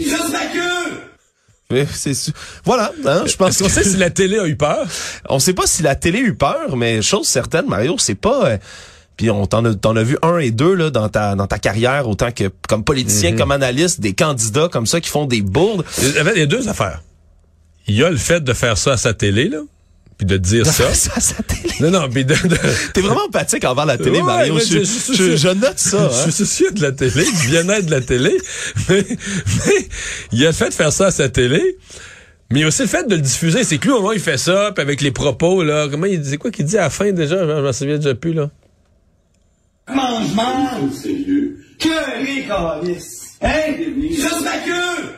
Juste 0.00 0.32
la 0.32 0.40
queue! 0.52 1.11
C'est 1.92 2.14
Voilà, 2.64 2.92
hein, 3.06 3.24
je 3.26 3.36
pense 3.36 3.50
Est-ce 3.50 3.58
qu'on 3.62 3.68
que- 3.68 3.74
sait 3.74 3.84
si 3.84 3.96
la 3.96 4.10
télé 4.10 4.38
a 4.38 4.46
eu 4.46 4.56
peur? 4.56 4.86
On 5.28 5.38
sait 5.38 5.54
pas 5.54 5.66
si 5.66 5.82
la 5.82 5.94
télé 5.94 6.18
eut 6.20 6.34
peur, 6.34 6.76
mais 6.76 7.02
chose 7.02 7.26
certaine, 7.26 7.66
Mario, 7.66 7.96
c'est 7.98 8.14
pas. 8.14 8.46
euh, 8.46 8.58
puis 9.16 9.30
on 9.30 9.46
t'en 9.46 9.64
a, 9.64 9.74
t'en 9.74 9.92
vu 9.94 10.16
un 10.22 10.38
et 10.38 10.50
deux 10.50 10.74
là 10.74 10.90
dans 10.90 11.08
ta 11.08 11.34
dans 11.34 11.46
ta 11.46 11.58
carrière, 11.58 12.08
autant 12.08 12.32
que 12.32 12.50
comme 12.68 12.82
politicien, 12.82 13.32
Mhm. 13.32 13.38
comme 13.38 13.50
analyste, 13.52 14.00
des 14.00 14.14
candidats 14.14 14.68
comme 14.72 14.86
ça 14.86 15.00
qui 15.00 15.10
font 15.10 15.26
des 15.26 15.42
bourdes. 15.42 15.84
Il 16.02 16.12
y 16.14 16.18
avait- 16.18 16.32
il 16.34 16.38
y 16.38 16.42
a 16.42 16.46
deux 16.46 16.68
affaires. 16.68 17.02
Il 17.86 17.94
y 17.96 18.02
a 18.04 18.10
le 18.10 18.16
fait 18.16 18.42
de 18.42 18.52
faire 18.52 18.78
ça 18.78 18.92
à 18.92 18.96
sa 18.96 19.12
télé, 19.12 19.48
là, 19.48 19.58
puis 20.22 20.26
de 20.26 20.36
dire 20.36 20.66
ça. 20.66 20.92
ça, 20.94 21.18
sa 21.20 21.42
télé. 21.42 21.74
Non, 21.80 21.90
non, 21.90 22.08
puis 22.08 22.24
de... 22.24 22.34
de- 22.34 22.56
T'es 22.94 23.00
vraiment 23.00 23.24
empathique 23.26 23.64
envers 23.64 23.86
la 23.86 23.98
télé, 23.98 24.18
Ouais, 24.20 24.22
Mario. 24.22 24.58
Je, 24.58 24.84
je- 24.84 25.12
je, 25.14 25.36
je- 25.36 25.48
note 25.48 25.78
ça. 25.78 26.08
Je 26.10 26.14
hein. 26.14 26.22
suis 26.22 26.32
soucieux 26.32 26.70
de 26.70 26.80
la 26.82 26.92
télé, 26.92 27.24
du 27.24 27.46
bien-être 27.48 27.86
de 27.86 27.90
la 27.90 28.00
télé. 28.00 28.36
Mais, 28.88 29.04
mais 29.08 29.88
il 30.32 30.38
y 30.38 30.44
a 30.44 30.48
le 30.48 30.54
fait 30.54 30.68
de 30.68 30.74
faire 30.74 30.92
ça 30.92 31.06
à 31.06 31.10
sa 31.10 31.28
télé. 31.28 31.76
Mais 32.50 32.60
il 32.60 32.62
y 32.62 32.64
a 32.64 32.68
aussi 32.68 32.82
le 32.82 32.88
fait 32.88 33.06
de 33.08 33.14
le 33.16 33.20
diffuser. 33.20 33.64
C'est 33.64 33.78
que 33.78 33.84
lui, 33.86 33.92
au 33.92 33.96
moment 33.96 34.08
où 34.10 34.12
il 34.12 34.20
fait 34.20 34.38
ça, 34.38 34.70
puis 34.74 34.82
avec 34.82 35.00
les 35.00 35.10
propos, 35.10 35.62
là, 35.64 35.88
comment 35.90 36.06
il 36.06 36.20
dit 36.20 36.38
quoi 36.38 36.50
qu'il 36.50 36.66
dit 36.66 36.78
à 36.78 36.82
la 36.82 36.90
fin 36.90 37.10
déjà? 37.12 37.38
Je 37.46 37.60
m'en 37.62 37.72
souviens 37.72 37.96
déjà 37.96 38.14
plus, 38.14 38.32
là. 38.34 38.50
Mange, 39.92 40.32
mange, 40.34 40.92
sérieux. 41.02 41.58
Que 41.78 42.24
les. 42.24 42.46
Hein? 43.44 43.74
Juste 44.10 44.44
la 44.44 44.58
queue! 44.58 45.08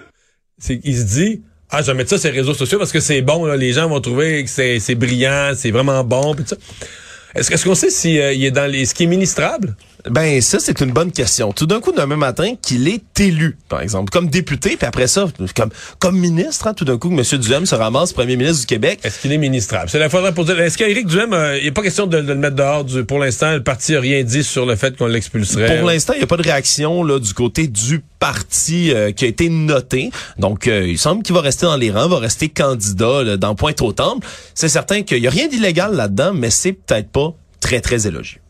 C'est 0.58 0.78
qu'il 0.78 0.96
se 0.96 1.02
dit, 1.04 1.42
ah, 1.76 1.82
je 1.82 1.88
vais 1.88 1.94
mettre 1.94 2.10
ça 2.10 2.18
sur 2.18 2.30
les 2.30 2.38
réseaux 2.38 2.54
sociaux 2.54 2.78
parce 2.78 2.92
que 2.92 3.00
c'est 3.00 3.20
bon, 3.20 3.46
là, 3.46 3.56
les 3.56 3.72
gens 3.72 3.88
vont 3.88 4.00
trouver 4.00 4.44
que 4.44 4.50
c'est, 4.50 4.94
brillant, 4.94 5.52
c'est 5.56 5.72
vraiment 5.72 6.04
bon. 6.04 6.36
Est-ce, 7.34 7.52
est-ce 7.52 7.64
qu'on 7.64 7.74
sait 7.74 7.90
si 7.90 8.20
euh, 8.20 8.32
est 8.32 8.52
dans 8.52 8.70
les, 8.70 8.84
ce 8.84 8.94
qui 8.94 9.04
est 9.04 9.08
ministrable? 9.08 9.74
Ben 10.10 10.40
ça 10.42 10.58
c'est 10.60 10.80
une 10.80 10.92
bonne 10.92 11.12
question. 11.12 11.52
Tout 11.52 11.66
d'un 11.66 11.80
coup 11.80 11.92
d'un 11.92 12.06
même 12.06 12.18
matin 12.18 12.54
qu'il 12.60 12.88
est 12.88 13.20
élu, 13.20 13.56
par 13.68 13.80
exemple, 13.80 14.10
comme 14.10 14.28
député, 14.28 14.76
puis 14.76 14.86
après 14.86 15.06
ça 15.06 15.26
comme 15.56 15.70
comme 15.98 16.18
ministre, 16.18 16.66
hein, 16.66 16.74
tout 16.74 16.84
d'un 16.84 16.98
coup 16.98 17.08
que 17.08 17.14
M. 17.14 17.40
Duhem 17.40 17.64
se 17.64 17.74
ramasse 17.74 18.12
premier 18.12 18.36
ministre 18.36 18.60
du 18.60 18.66
Québec. 18.66 19.00
Est-ce 19.02 19.20
qu'il 19.20 19.32
est 19.32 19.38
ministrable? 19.38 19.88
C'est 19.88 19.98
la 19.98 20.10
fois 20.10 20.30
pour 20.32 20.44
dire, 20.44 20.60
est-ce 20.60 20.76
qu'Éric 20.76 21.06
Duhem, 21.06 21.32
euh, 21.32 21.58
il 21.58 21.64
n'est 21.64 21.70
pas 21.70 21.82
question 21.82 22.06
de, 22.06 22.20
de 22.20 22.32
le 22.32 22.38
mettre 22.38 22.56
dehors 22.56 22.84
du, 22.84 23.04
pour 23.04 23.18
l'instant, 23.18 23.52
le 23.52 23.62
parti 23.62 23.96
a 23.96 24.00
rien 24.00 24.22
dit 24.22 24.44
sur 24.44 24.66
le 24.66 24.76
fait 24.76 24.96
qu'on 24.96 25.06
l'expulserait. 25.06 25.78
Pour 25.78 25.88
l'instant, 25.88 26.12
il 26.14 26.18
n'y 26.18 26.24
a 26.24 26.26
pas 26.26 26.36
de 26.36 26.42
réaction 26.42 27.02
là 27.02 27.18
du 27.18 27.32
côté 27.32 27.66
du 27.66 28.02
parti 28.18 28.92
euh, 28.92 29.12
qui 29.12 29.24
a 29.24 29.28
été 29.28 29.48
noté. 29.48 30.10
Donc, 30.38 30.66
euh, 30.66 30.86
il 30.86 30.98
semble 30.98 31.22
qu'il 31.22 31.34
va 31.34 31.40
rester 31.40 31.66
dans 31.66 31.76
les 31.76 31.90
rangs, 31.90 32.08
va 32.08 32.18
rester 32.18 32.48
candidat 32.48 33.22
là, 33.22 33.36
dans 33.36 33.54
Pointe-aux-Trembles. 33.54 34.24
C'est 34.54 34.68
certain 34.68 35.02
qu'il 35.02 35.20
n'y 35.20 35.26
a 35.26 35.30
rien 35.30 35.48
d'illégal 35.48 35.94
là-dedans, 35.94 36.32
mais 36.34 36.50
c'est 36.50 36.72
peut-être 36.72 37.10
pas 37.10 37.34
très, 37.60 37.80
très 37.80 38.06
élogieux. 38.06 38.40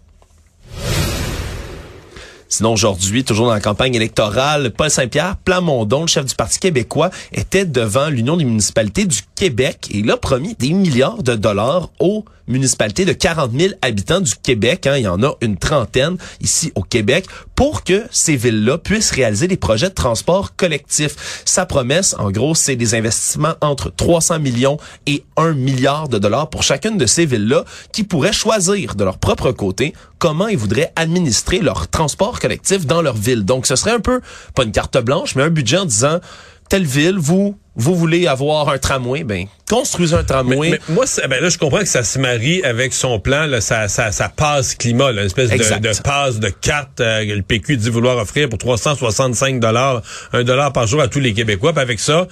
Sinon, 2.57 2.75
aujourd'hui, 2.75 3.25
toujours 3.25 3.47
dans 3.47 3.53
la 3.53 3.61
campagne 3.61 3.97
électorale, 3.97 4.71
Paul 4.71 4.89
Saint-Pierre 4.89 5.37
Plamondon, 5.39 6.03
le 6.03 6.07
chef 6.07 6.25
du 6.25 6.37
Parti 6.37 6.61
québécois, 6.61 7.11
était 7.33 7.65
devant 7.65 8.09
l'Union 8.09 8.37
des 8.37 8.45
municipalités 8.45 9.07
du 9.07 9.23
Québec 9.35 9.89
et 9.91 9.99
il 9.99 10.11
a 10.13 10.17
promis 10.17 10.55
des 10.55 10.73
milliards 10.73 11.25
de 11.25 11.35
dollars 11.35 11.91
aux 11.99 12.25
municipalités 12.47 13.05
de 13.05 13.13
40 13.13 13.53
000 13.59 13.75
habitants 13.83 14.21
du 14.21 14.35
Québec. 14.35 14.87
Hein, 14.87 14.97
il 14.97 15.05
y 15.05 15.09
en 15.09 15.23
a 15.23 15.33
une 15.41 15.57
trentaine 15.57 16.17
ici 16.41 16.73
au 16.75 16.83
Québec 16.83 17.27
pour 17.55 17.85
que 17.85 18.03
ces 18.11 18.37
villes-là 18.37 18.79
puissent 18.79 19.13
réaliser 19.13 19.49
des 19.49 19.57
projets 19.57 19.89
de 19.89 19.95
transport 19.95 20.57
collectif. 20.57 21.43
Sa 21.45 21.67
promesse, 21.67 22.15
en 22.19 22.31
gros, 22.31 22.55
c'est 22.55 22.77
des 22.77 22.95
investissements 22.95 23.55
entre 23.61 23.91
300 23.91 24.39
millions 24.41 24.79
et 25.07 25.25
1 25.37 25.53
milliard 25.53 26.09
de 26.09 26.19
dollars 26.19 26.51
pour 26.51 26.63
chacune 26.63 26.99
de 26.99 27.07
ces 27.07 27.27
villes-là 27.27 27.65
qui 27.93 28.05
pourraient 28.05 28.33
choisir 28.33 28.95
de 28.95 29.05
leur 29.05 29.19
propre 29.19 29.53
côté 29.53 29.95
comment 30.19 30.49
ils 30.49 30.57
voudraient 30.57 30.93
administrer 30.97 31.59
leur 31.61 31.89
transport 31.89 32.41
collectif 32.41 32.87
dans 32.87 33.03
leur 33.03 33.17
ville. 33.17 33.45
Donc, 33.45 33.67
ce 33.67 33.77
serait 33.77 33.93
un 33.93 34.01
peu, 34.01 34.21
pas 34.55 34.65
une 34.65 34.73
carte 34.73 34.99
blanche, 34.99 35.35
mais 35.35 35.43
un 35.43 35.51
budget 35.51 35.79
en 35.79 35.85
disant, 35.85 36.21
telle 36.69 36.85
ville, 36.87 37.19
vous, 37.19 37.57
vous 37.77 37.97
voulez 37.97 38.27
avoir 38.29 38.69
un 38.69 38.79
tramway, 38.79 39.25
ben, 39.25 39.47
construisez 39.69 40.15
un 40.15 40.23
tramway. 40.23 40.71
mais 40.71 40.81
moi, 40.89 41.05
ben 41.29 41.43
là, 41.43 41.49
je 41.49 41.59
comprends 41.59 41.81
que 41.81 41.87
ça 41.89 42.05
se 42.05 42.19
marie 42.19 42.63
avec 42.63 42.93
son 42.93 43.19
plan, 43.19 43.47
là, 43.47 43.61
sa, 43.61 43.89
sa, 43.89 44.13
sa 44.13 44.29
passe 44.29 44.75
climat, 44.77 45.11
là, 45.11 45.23
une 45.23 45.27
espèce 45.27 45.51
de, 45.51 45.57
de 45.57 46.03
passe 46.03 46.39
de 46.39 46.49
carte 46.51 47.01
euh, 47.01 47.27
que 47.27 47.33
le 47.33 47.43
PQ 47.43 47.77
dit 47.77 47.91
vouloir 47.91 48.17
offrir 48.19 48.49
pour 48.49 48.59
365 48.59 49.59
dollars, 49.59 50.03
un 50.33 50.45
dollar 50.45 50.73
par 50.73 50.87
jour 50.87 51.01
à 51.01 51.09
tous 51.09 51.21
les 51.21 51.33
Québécois. 51.35 51.73
Puis 51.73 51.83
avec 51.83 51.99
ça, 51.99 52.29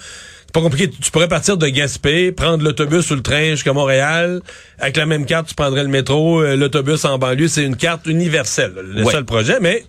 c'est 0.47 0.53
pas 0.53 0.61
compliqué. 0.61 0.89
Tu 0.91 1.11
pourrais 1.11 1.29
partir 1.29 1.57
de 1.57 1.67
Gaspé, 1.67 2.31
prendre 2.31 2.63
l'autobus 2.63 3.11
ou 3.11 3.15
le 3.17 3.23
train 3.23 3.51
jusqu'à 3.51 3.73
Montréal. 3.73 4.43
Avec 4.79 4.97
la 4.97 5.07
même 5.07 5.27
carte, 5.27 5.49
tu 5.49 5.55
prendrais 5.55 5.83
le 5.83 5.89
métro, 5.89 6.41
euh, 6.43 6.55
l'autobus 6.57 7.05
en 7.05 7.19
banlieue. 7.19 7.49
C'est 7.49 7.65
une 7.65 7.77
carte 7.77 8.07
universelle, 8.07 8.75
le 8.77 9.03
Ouais. 9.03 9.13
seul 9.13 9.25
projet. 9.25 9.57
Mais 9.61 9.83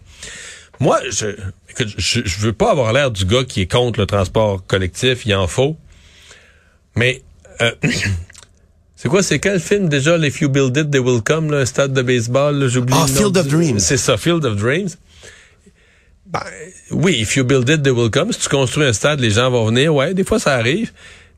moi, 0.84 1.00
je, 1.10 1.28
écoute, 1.70 1.94
je, 1.98 2.20
je 2.26 2.40
veux 2.40 2.52
pas 2.52 2.72
avoir 2.72 2.92
l'air 2.92 3.10
du 3.10 3.24
gars 3.24 3.46
qui 3.46 3.62
est 3.62 3.72
contre 3.72 4.02
le 4.02 4.06
transport 4.06 4.66
collectif. 4.68 5.26
Il 5.26 5.34
en 5.34 5.48
faut. 5.48 5.78
Mais 6.98 7.22
euh, 7.62 7.72
c'est 8.98 9.08
quoi, 9.08 9.24
c'est 9.24 9.40
quel 9.40 9.62
film 9.62 9.88
déjà, 9.88 10.18
If 10.18 10.42
You 10.42 10.50
Build 10.50 10.76
It, 10.76 10.92
They 10.92 11.00
Will 11.00 11.22
Come, 11.22 11.52
là, 11.52 11.60
un 11.60 11.66
stade 11.66 11.94
de 11.94 12.02
baseball, 12.02 12.68
j'oublie. 12.68 12.94
Ah, 12.98 13.08
Field 13.08 13.38
of 13.38 13.48
Dreams. 13.48 13.80
C'est 13.80 13.96
ça, 13.98 14.18
Field 14.18 14.44
of 14.44 14.58
Dreams. 14.58 14.90
Ben, 16.26 16.42
oui, 16.92 17.20
If 17.22 17.38
You 17.38 17.46
Build 17.46 17.70
It, 17.70 17.82
They 17.82 17.92
Will 17.94 18.12
Come. 18.12 18.34
Si 18.34 18.40
tu 18.40 18.50
construis 18.50 18.86
un 18.86 18.94
stade, 18.94 19.22
les 19.22 19.32
gens 19.32 19.50
vont 19.50 19.66
venir. 19.68 19.96
Ouais, 19.96 20.14
des 20.14 20.26
fois 20.26 20.40
ça 20.40 20.54
arrive. 20.54 20.92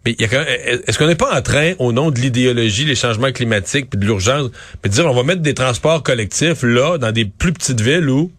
Mais 0.05 0.15
il 0.17 0.21
y 0.21 0.25
a 0.25 0.27
quand 0.27 0.43
même- 0.43 0.81
est-ce 0.87 0.97
qu'on 0.97 1.07
n'est 1.07 1.15
pas 1.15 1.37
en 1.37 1.41
train, 1.43 1.73
au 1.77 1.91
nom 1.91 2.09
de 2.09 2.19
l'idéologie, 2.19 2.85
les 2.85 2.95
changements 2.95 3.31
climatiques, 3.31 3.91
puis 3.91 3.99
de 3.99 4.05
l'urgence, 4.05 4.49
de 4.83 4.89
dire 4.89 5.05
on 5.05 5.13
va 5.13 5.23
mettre 5.23 5.41
des 5.41 5.53
transports 5.53 6.01
collectifs 6.01 6.63
là, 6.63 6.97
dans 6.97 7.11
des 7.11 7.25
plus 7.25 7.53
petites 7.53 7.81
villes 7.81 8.09
où 8.09 8.31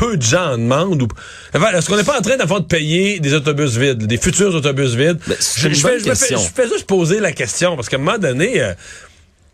peu 0.00 0.16
de 0.16 0.22
gens 0.22 0.52
en 0.54 0.58
demandent 0.58 1.02
ou 1.02 1.08
Enfin, 1.54 1.70
est-ce 1.72 1.88
qu'on 1.88 1.96
n'est 1.96 2.04
pas 2.04 2.18
en 2.18 2.22
train 2.22 2.36
d'avoir 2.38 2.60
de 2.62 2.66
payer 2.66 3.20
des 3.20 3.34
autobus 3.34 3.76
vides, 3.76 4.06
des 4.06 4.16
futurs 4.16 4.54
autobus 4.54 4.94
vides? 4.94 5.18
Ben, 5.26 5.36
je, 5.38 5.68
je 5.68 5.74
fais, 5.74 5.98
je 6.00 6.08
me 6.08 6.14
fais- 6.14 6.28
question. 6.28 6.38
je 6.38 6.62
fais 6.62 6.68
juste 6.68 6.86
poser 6.86 7.20
la 7.20 7.32
question 7.32 7.76
parce 7.76 7.88
qu'à 7.88 7.96
un 7.96 8.00
moment 8.00 8.18
donné, 8.18 8.62
euh, 8.62 8.72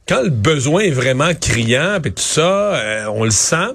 quand 0.09 0.23
le 0.23 0.31
besoin 0.31 0.83
est 0.83 0.91
vraiment 0.91 1.33
criant, 1.35 1.99
puis 2.01 2.13
tout 2.13 2.23
ça, 2.23 2.75
euh, 2.77 3.07
on 3.13 3.25
le 3.25 3.31
sent. 3.33 3.75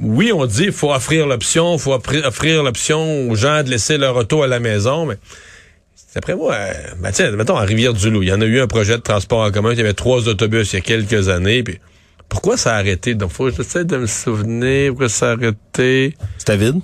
Oui, 0.00 0.32
on 0.32 0.44
dit 0.46 0.64
il 0.64 0.72
faut 0.72 0.92
offrir 0.92 1.26
l'option, 1.26 1.74
il 1.76 1.78
faut 1.80 1.92
offrir, 1.94 2.26
offrir 2.26 2.62
l'option 2.64 3.30
aux 3.30 3.36
gens 3.36 3.62
de 3.62 3.70
laisser 3.70 3.96
leur 3.96 4.16
auto 4.16 4.42
à 4.42 4.48
la 4.48 4.58
maison, 4.58 5.06
mais 5.06 5.16
d'après 6.14 6.34
moi, 6.34 6.54
euh, 6.54 6.72
ben 6.98 7.12
tiens, 7.12 7.30
mettons 7.30 7.56
à 7.56 7.62
Rivière-du-Loup, 7.64 8.22
il 8.24 8.28
y 8.28 8.32
en 8.32 8.40
a 8.40 8.44
eu 8.44 8.60
un 8.60 8.66
projet 8.66 8.96
de 8.96 9.02
transport 9.02 9.40
en 9.46 9.52
commun, 9.52 9.70
il 9.72 9.78
y 9.78 9.80
avait 9.82 9.92
trois 9.94 10.26
autobus 10.26 10.72
il 10.72 10.76
y 10.76 10.78
a 10.78 10.82
quelques 10.82 11.28
années, 11.28 11.62
puis 11.62 11.78
pourquoi 12.28 12.56
ça 12.56 12.74
a 12.74 12.78
arrêté? 12.78 13.14
Donc, 13.14 13.30
faut 13.30 13.48
que 13.50 13.56
j'essaie 13.56 13.84
de 13.84 13.96
me 13.96 14.06
souvenir 14.06 14.90
pourquoi 14.92 15.08
ça 15.08 15.30
a 15.30 15.32
arrêté? 15.32 16.16
C'était 16.38 16.56
vide? 16.56 16.80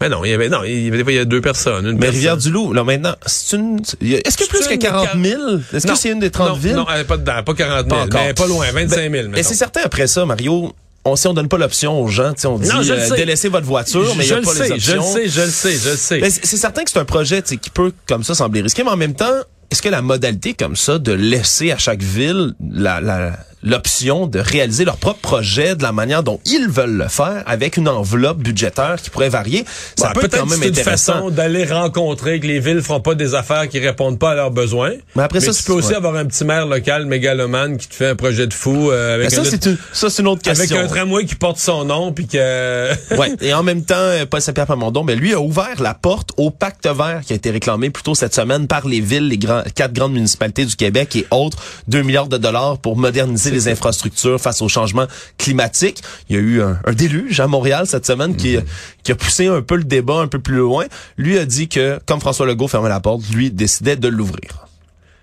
Mais 0.00 0.08
non, 0.08 0.24
il 0.24 0.30
y 0.30 0.32
avait, 0.34 0.48
non, 0.48 0.62
il 0.62 0.84
y 0.84 1.00
avait 1.00 1.12
il 1.12 1.16
y 1.16 1.18
a 1.18 1.24
deux 1.24 1.40
personnes. 1.40 1.84
Une 1.84 1.98
Mais 1.98 2.12
personne. 2.12 2.40
Que 2.70 2.74
là, 2.74 2.84
maintenant, 2.84 3.16
c'est 3.26 3.56
une, 3.56 3.80
est-ce 4.00 4.36
que 4.36 4.44
C'est 4.44 4.48
plus 4.48 4.66
que 4.68 4.74
une 4.74 4.78
40 4.78 5.16
des 5.20 5.30
000? 5.30 5.42
Est-ce 5.74 5.86
Non, 5.88 5.94
que 5.94 5.98
c'est 5.98 6.10
une 6.10 6.20
des 6.20 6.30
30 6.30 6.50
non, 6.50 6.54
villes? 6.54 6.74
Non, 6.76 6.86
elle 6.94 7.00
est 7.00 7.04
pas 7.04 7.16
dedans, 7.16 7.42
pas 7.44 7.54
40 7.54 7.86
000, 7.86 7.88
Pas 7.88 8.04
encore. 8.04 8.20
mais 8.24 8.32
pas 8.32 8.46
loin, 8.46 8.66
25 8.70 8.96
000. 8.96 9.10
Ben, 9.10 9.30
Mais 9.34 9.42
c'est 9.42 9.54
certain, 9.54 9.80
après 9.84 10.06
ça, 10.06 10.24
Mario, 10.24 10.72
on, 11.04 11.16
si 11.16 11.26
on 11.26 11.34
donne 11.34 11.48
pas 11.48 11.58
l'option 11.58 12.00
aux 12.00 12.06
gens, 12.06 12.32
tu 12.32 12.42
sais, 12.42 12.46
on 12.46 12.58
dit 12.60 12.68
Non, 12.68 12.80
je 12.82 12.92
euh, 12.92 13.16
délaissez 13.16 13.48
votre 13.48 13.66
voiture, 13.66 14.14
mais 14.16 14.24
il 14.24 14.28
je 14.28 14.34
n'y 14.34 14.40
a 14.40 14.42
pas 14.44 14.52
sais, 14.54 14.68
les 14.68 14.78
je 14.78 14.92
le 14.92 14.98
options. 14.98 15.12
sais, 15.14 15.28
je 15.28 15.40
le 15.40 15.46
sais, 15.48 15.72
je 15.76 15.90
le 15.90 15.96
sais. 15.96 16.18
Ben, 16.20 16.30
c'est 16.30 16.46
c'est 16.46 16.56
certain 16.58 16.84
que 16.84 16.90
c'est 16.92 16.98
un 17.00 17.04
projet 17.04 17.42
qui 17.42 17.70
peut, 17.70 17.90
comme 18.06 18.22
ça, 18.22 18.36
sembler 18.36 18.60
risqué, 18.60 18.84
mais 18.84 18.90
en 18.90 18.96
même 18.96 19.14
temps, 19.14 19.24
est-ce 19.72 19.82
que 19.82 19.88
la 19.88 20.00
modalité 20.00 20.54
comme 20.54 20.76
ça 20.76 20.98
de 21.00 21.10
laisser 21.12 21.72
à 21.72 21.78
chaque 21.78 22.02
ville 22.02 22.54
la, 22.70 23.00
la- 23.00 23.36
l'option 23.62 24.26
de 24.26 24.38
réaliser 24.38 24.84
leur 24.84 24.96
propre 24.96 25.20
projet 25.20 25.74
de 25.74 25.82
la 25.82 25.92
manière 25.92 26.22
dont 26.22 26.40
ils 26.44 26.68
veulent 26.68 26.96
le 26.96 27.08
faire 27.08 27.42
avec 27.46 27.76
une 27.76 27.88
enveloppe 27.88 28.38
budgétaire 28.38 28.96
qui 29.02 29.10
pourrait 29.10 29.28
varier, 29.28 29.64
ça 29.96 30.10
peut 30.10 30.24
être 30.24 30.38
quand 30.38 30.46
même 30.46 30.58
c'est 30.60 30.68
une 30.68 30.74
façon 30.74 31.30
d'aller 31.30 31.64
rencontrer 31.64 32.40
que 32.40 32.46
les 32.46 32.60
villes 32.60 32.82
feront 32.82 33.00
pas 33.00 33.14
des 33.14 33.34
affaires 33.34 33.68
qui 33.68 33.78
répondent 33.78 34.18
pas 34.18 34.32
à 34.32 34.34
leurs 34.34 34.50
besoins. 34.50 34.92
Mais 35.16 35.22
après 35.22 35.40
ça, 35.40 35.52
tu 35.52 35.62
peux 35.62 35.72
aussi 35.72 35.88
ouais. 35.88 35.96
avoir 35.96 36.14
un 36.16 36.24
petit 36.24 36.44
maire 36.44 36.66
local 36.66 37.06
mégalomane 37.06 37.76
qui 37.76 37.88
te 37.88 37.94
fait 37.94 38.08
un 38.08 38.16
projet 38.16 38.46
de 38.46 38.54
fou 38.54 38.90
euh, 38.90 39.14
avec, 39.16 39.30
ça, 39.30 39.40
un, 39.40 39.44
c'est 39.44 39.66
une, 39.66 39.76
ça, 39.92 40.10
c'est 40.10 40.22
une 40.22 40.28
autre 40.28 40.42
avec 40.46 40.58
question. 40.58 40.78
un 40.78 40.86
tramway 40.86 41.24
qui 41.24 41.34
porte 41.34 41.58
son 41.58 41.84
nom 41.84 42.12
puis 42.12 42.26
que 42.26 42.38
ouais. 43.16 43.32
Et 43.40 43.52
en 43.54 43.62
même 43.62 43.82
temps, 43.82 43.94
euh, 43.96 44.26
Paul 44.26 44.40
Saint-Pierre 44.40 44.66
Plamondon, 44.66 45.04
ben 45.04 45.18
lui 45.18 45.34
a 45.34 45.40
ouvert 45.40 45.80
la 45.82 45.94
porte 45.94 46.30
au 46.36 46.50
pacte 46.50 46.86
vert 46.86 47.22
qui 47.26 47.32
a 47.32 47.36
été 47.36 47.50
réclamé 47.50 47.90
plus 47.90 48.02
tôt 48.02 48.14
cette 48.14 48.34
semaine 48.34 48.66
par 48.66 48.86
les 48.86 49.00
villes, 49.00 49.28
les 49.28 49.38
grands, 49.38 49.62
quatre 49.74 49.92
grandes 49.92 50.12
municipalités 50.12 50.64
du 50.64 50.76
Québec 50.76 51.16
et 51.16 51.26
autres, 51.30 51.58
2 51.88 52.02
milliards 52.02 52.28
de 52.28 52.38
dollars 52.38 52.78
pour 52.78 52.96
moderniser 52.96 53.47
les 53.50 53.68
infrastructures 53.68 54.40
face 54.40 54.62
au 54.62 54.68
changement 54.68 55.06
climatique. 55.36 56.02
Il 56.28 56.36
y 56.36 56.38
a 56.38 56.42
eu 56.42 56.62
un, 56.62 56.78
un 56.84 56.92
déluge 56.92 57.40
à 57.40 57.46
Montréal 57.46 57.86
cette 57.86 58.06
semaine 58.06 58.36
qui, 58.36 58.56
qui 59.02 59.12
a 59.12 59.14
poussé 59.14 59.46
un 59.46 59.62
peu 59.62 59.76
le 59.76 59.84
débat 59.84 60.18
un 60.20 60.28
peu 60.28 60.38
plus 60.38 60.56
loin. 60.56 60.86
Lui 61.16 61.38
a 61.38 61.44
dit 61.44 61.68
que, 61.68 61.98
comme 62.06 62.20
François 62.20 62.46
Legault 62.46 62.68
fermait 62.68 62.88
la 62.88 63.00
porte, 63.00 63.22
lui 63.32 63.50
décidait 63.50 63.96
de 63.96 64.08
l'ouvrir. 64.08 64.66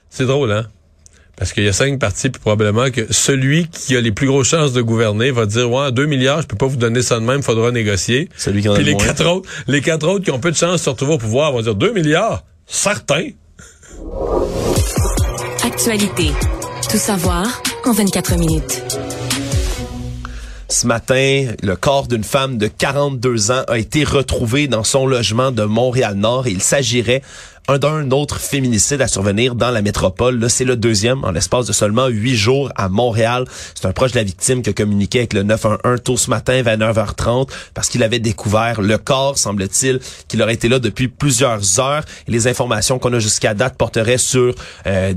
c'est 0.10 0.26
drôle 0.26 0.52
hein? 0.52 0.66
Parce 1.38 1.52
qu'il 1.52 1.66
y 1.66 1.68
a 1.68 1.74
cinq 1.74 2.00
partis, 2.00 2.30
puis 2.30 2.40
probablement 2.40 2.90
que 2.92 3.12
celui 3.12 3.68
qui 3.68 3.98
a 3.98 4.00
les 4.00 4.14
plus 4.14 4.26
grosses 4.26 4.48
chances 4.48 4.72
de 4.72 4.82
gouverner 4.82 5.32
va 5.32 5.46
dire 5.46 5.70
ouais, 5.70 5.92
2 5.92 6.06
milliards, 6.06 6.42
je 6.42 6.48
peux 6.48 6.56
pas 6.56 6.66
vous 6.66 6.78
donner 6.78 7.02
ça 7.02 7.20
de 7.20 7.26
même, 7.26 7.44
faudra 7.44 7.72
négocier. 7.72 8.30
Celui 8.38 8.62
qui 8.62 8.70
en 8.70 8.72
a 8.72 8.76
Puis 8.76 8.86
le 8.86 8.92
les 8.92 8.96
moins. 8.96 9.06
quatre 9.06 9.26
autres, 9.28 9.50
les 9.68 9.82
quatre 9.82 10.08
autres 10.08 10.24
qui 10.24 10.32
ont 10.32 10.40
peu 10.40 10.52
de 10.52 10.56
chance 10.56 10.72
de 10.74 10.78
se 10.78 10.90
retrouver 10.90 11.16
au 11.16 11.18
pouvoir 11.18 11.52
vont 11.52 11.62
dire 11.62 11.76
2 11.76 11.92
milliards, 11.92 12.46
certains. 12.68 13.32
Actualité. 15.64 16.32
Tout 16.90 16.98
savoir 16.98 17.46
en 17.86 17.92
24 17.92 18.38
minutes. 18.38 18.84
Ce 20.68 20.88
matin, 20.88 21.48
le 21.62 21.76
corps 21.76 22.08
d'une 22.08 22.24
femme 22.24 22.58
de 22.58 22.68
42 22.68 23.52
ans 23.52 23.64
a 23.68 23.78
été 23.78 24.04
retrouvé 24.04 24.68
dans 24.68 24.84
son 24.84 25.06
logement 25.06 25.52
de 25.52 25.64
Montréal-Nord 25.64 26.48
il 26.48 26.62
s'agirait 26.62 27.22
d'un 27.68 28.12
autre 28.12 28.40
féminicide 28.40 29.02
à 29.02 29.08
survenir 29.08 29.56
dans 29.56 29.72
la 29.72 29.82
métropole. 29.82 30.40
Là, 30.40 30.50
c'est 30.50 30.66
le 30.66 30.76
deuxième 30.76 31.24
en 31.24 31.32
l'espace 31.32 31.66
de 31.66 31.74
seulement 31.74 32.08
huit 32.08 32.36
jours 32.36 32.72
à 32.76 32.90
Montréal. 32.90 33.46
C'est 33.74 33.88
un 33.88 33.92
proche 33.92 34.12
de 34.12 34.18
la 34.18 34.24
victime 34.24 34.62
qui 34.62 34.70
a 34.70 34.74
communiqué 34.74 35.20
avec 35.20 35.34
le 35.34 35.44
911 35.44 36.02
tôt 36.04 36.18
ce 36.18 36.30
matin 36.30 36.62
vers 36.62 36.78
9h30 36.78 37.50
parce 37.74 37.90
qu'il 37.90 38.04
avait 38.04 38.20
découvert 38.20 38.82
le 38.82 38.98
corps, 38.98 39.38
semble-t-il, 39.38 40.00
qu'il 40.28 40.42
aurait 40.44 40.54
été 40.54 40.70
là 40.70 40.80
depuis 40.80 41.08
plusieurs 41.08 41.80
heures. 41.80 42.04
Et 42.28 42.32
les 42.32 42.48
informations 42.48 43.00
qu'on 43.00 43.14
a 43.14 43.20
jusqu'à 43.20 43.54
date 43.54 43.76
porteraient 43.78 44.20
sur 44.20 44.54
euh, 44.86 45.14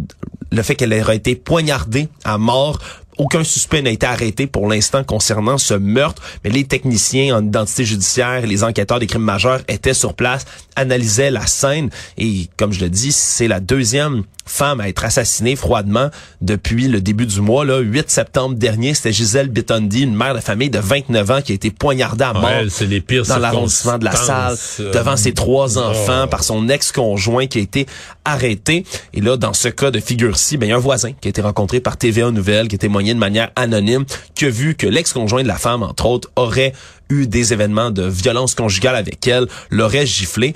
le 0.50 0.62
fait 0.62 0.74
qu'elle 0.74 0.94
aurait 0.94 1.16
été 1.16 1.34
poignardée 1.34 2.08
à 2.24 2.38
mort 2.38 2.78
aucun 3.18 3.44
suspect 3.44 3.82
n'a 3.82 3.90
été 3.90 4.06
arrêté 4.06 4.46
pour 4.46 4.68
l'instant 4.68 5.04
concernant 5.04 5.58
ce 5.58 5.74
meurtre, 5.74 6.22
mais 6.44 6.50
les 6.50 6.64
techniciens 6.64 7.36
en 7.36 7.44
identité 7.44 7.84
judiciaire 7.84 8.46
les 8.46 8.64
enquêteurs 8.64 9.00
des 9.00 9.06
crimes 9.06 9.22
majeurs 9.22 9.60
étaient 9.68 9.94
sur 9.94 10.14
place, 10.14 10.46
analysaient 10.76 11.30
la 11.30 11.46
scène 11.46 11.90
et 12.16 12.48
comme 12.56 12.72
je 12.72 12.80
le 12.80 12.90
dis, 12.90 13.12
c'est 13.12 13.48
la 13.48 13.60
deuxième 13.60 14.22
femme 14.48 14.80
à 14.80 14.88
être 14.88 15.04
assassinée 15.04 15.56
froidement 15.56 16.10
depuis 16.40 16.88
le 16.88 17.00
début 17.00 17.26
du 17.26 17.40
mois. 17.40 17.64
Là, 17.64 17.78
8 17.78 18.10
septembre 18.10 18.54
dernier, 18.56 18.94
c'était 18.94 19.12
Gisèle 19.12 19.48
Bitondi, 19.48 20.02
une 20.02 20.14
mère 20.14 20.34
de 20.34 20.40
famille 20.40 20.70
de 20.70 20.78
29 20.78 21.30
ans 21.30 21.40
qui 21.42 21.52
a 21.52 21.54
été 21.54 21.70
poignardée 21.70 22.24
à 22.24 22.32
mort 22.32 22.44
Ouais, 22.44 22.58
elle, 22.60 22.70
c'est 22.70 22.86
les 22.86 23.00
pires 23.00 23.24
dans 23.24 23.38
l'arrondissement 23.38 23.98
de 23.98 24.04
la 24.04 24.12
salle 24.12 24.56
euh, 24.80 24.92
devant 24.92 25.16
ses 25.16 25.32
trois 25.32 25.78
enfants 25.78 26.24
oh. 26.24 26.28
par 26.28 26.44
son 26.44 26.68
ex-conjoint 26.68 27.46
qui 27.46 27.58
a 27.58 27.60
été 27.60 27.86
arrêté. 28.24 28.84
Et 29.14 29.20
là, 29.20 29.36
dans 29.36 29.52
ce 29.52 29.68
cas 29.68 29.90
de 29.90 30.00
figure-ci, 30.00 30.56
ben, 30.56 30.66
il 30.66 30.70
y 30.70 30.72
a 30.72 30.76
un 30.76 30.80
voisin 30.80 31.12
qui 31.12 31.28
a 31.28 31.30
été 31.30 31.40
rencontré 31.40 31.80
par 31.80 31.96
TVA 31.96 32.30
Nouvelles, 32.30 32.68
qui 32.68 32.76
a 32.76 32.78
témoigné 32.78 33.14
de 33.14 33.18
manière 33.18 33.50
anonyme, 33.56 34.04
qui 34.34 34.46
a 34.46 34.50
vu 34.50 34.74
que 34.74 34.86
l'ex-conjoint 34.86 35.42
de 35.42 35.48
la 35.48 35.56
femme, 35.56 35.82
entre 35.82 36.06
autres, 36.06 36.30
aurait 36.36 36.72
eu 37.10 37.26
des 37.26 37.52
événements 37.52 37.90
de 37.90 38.02
violence 38.02 38.54
conjugale 38.54 38.96
avec 38.96 39.26
elle, 39.26 39.46
l'aurait 39.70 40.06
giflé. 40.06 40.54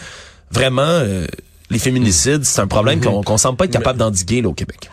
Vraiment, 0.50 0.82
euh, 0.82 1.26
les 1.72 1.78
féminicides, 1.78 2.44
c'est 2.44 2.60
un 2.60 2.66
problème 2.68 2.92
Mm-hmm. 2.92 3.04
qu'on 3.04 3.22
qu'on 3.22 3.38
semble 3.38 3.56
pas 3.56 3.64
être 3.64 3.72
capable 3.72 3.98
d'endiguer 3.98 4.42
au 4.44 4.52
Québec. 4.52 4.90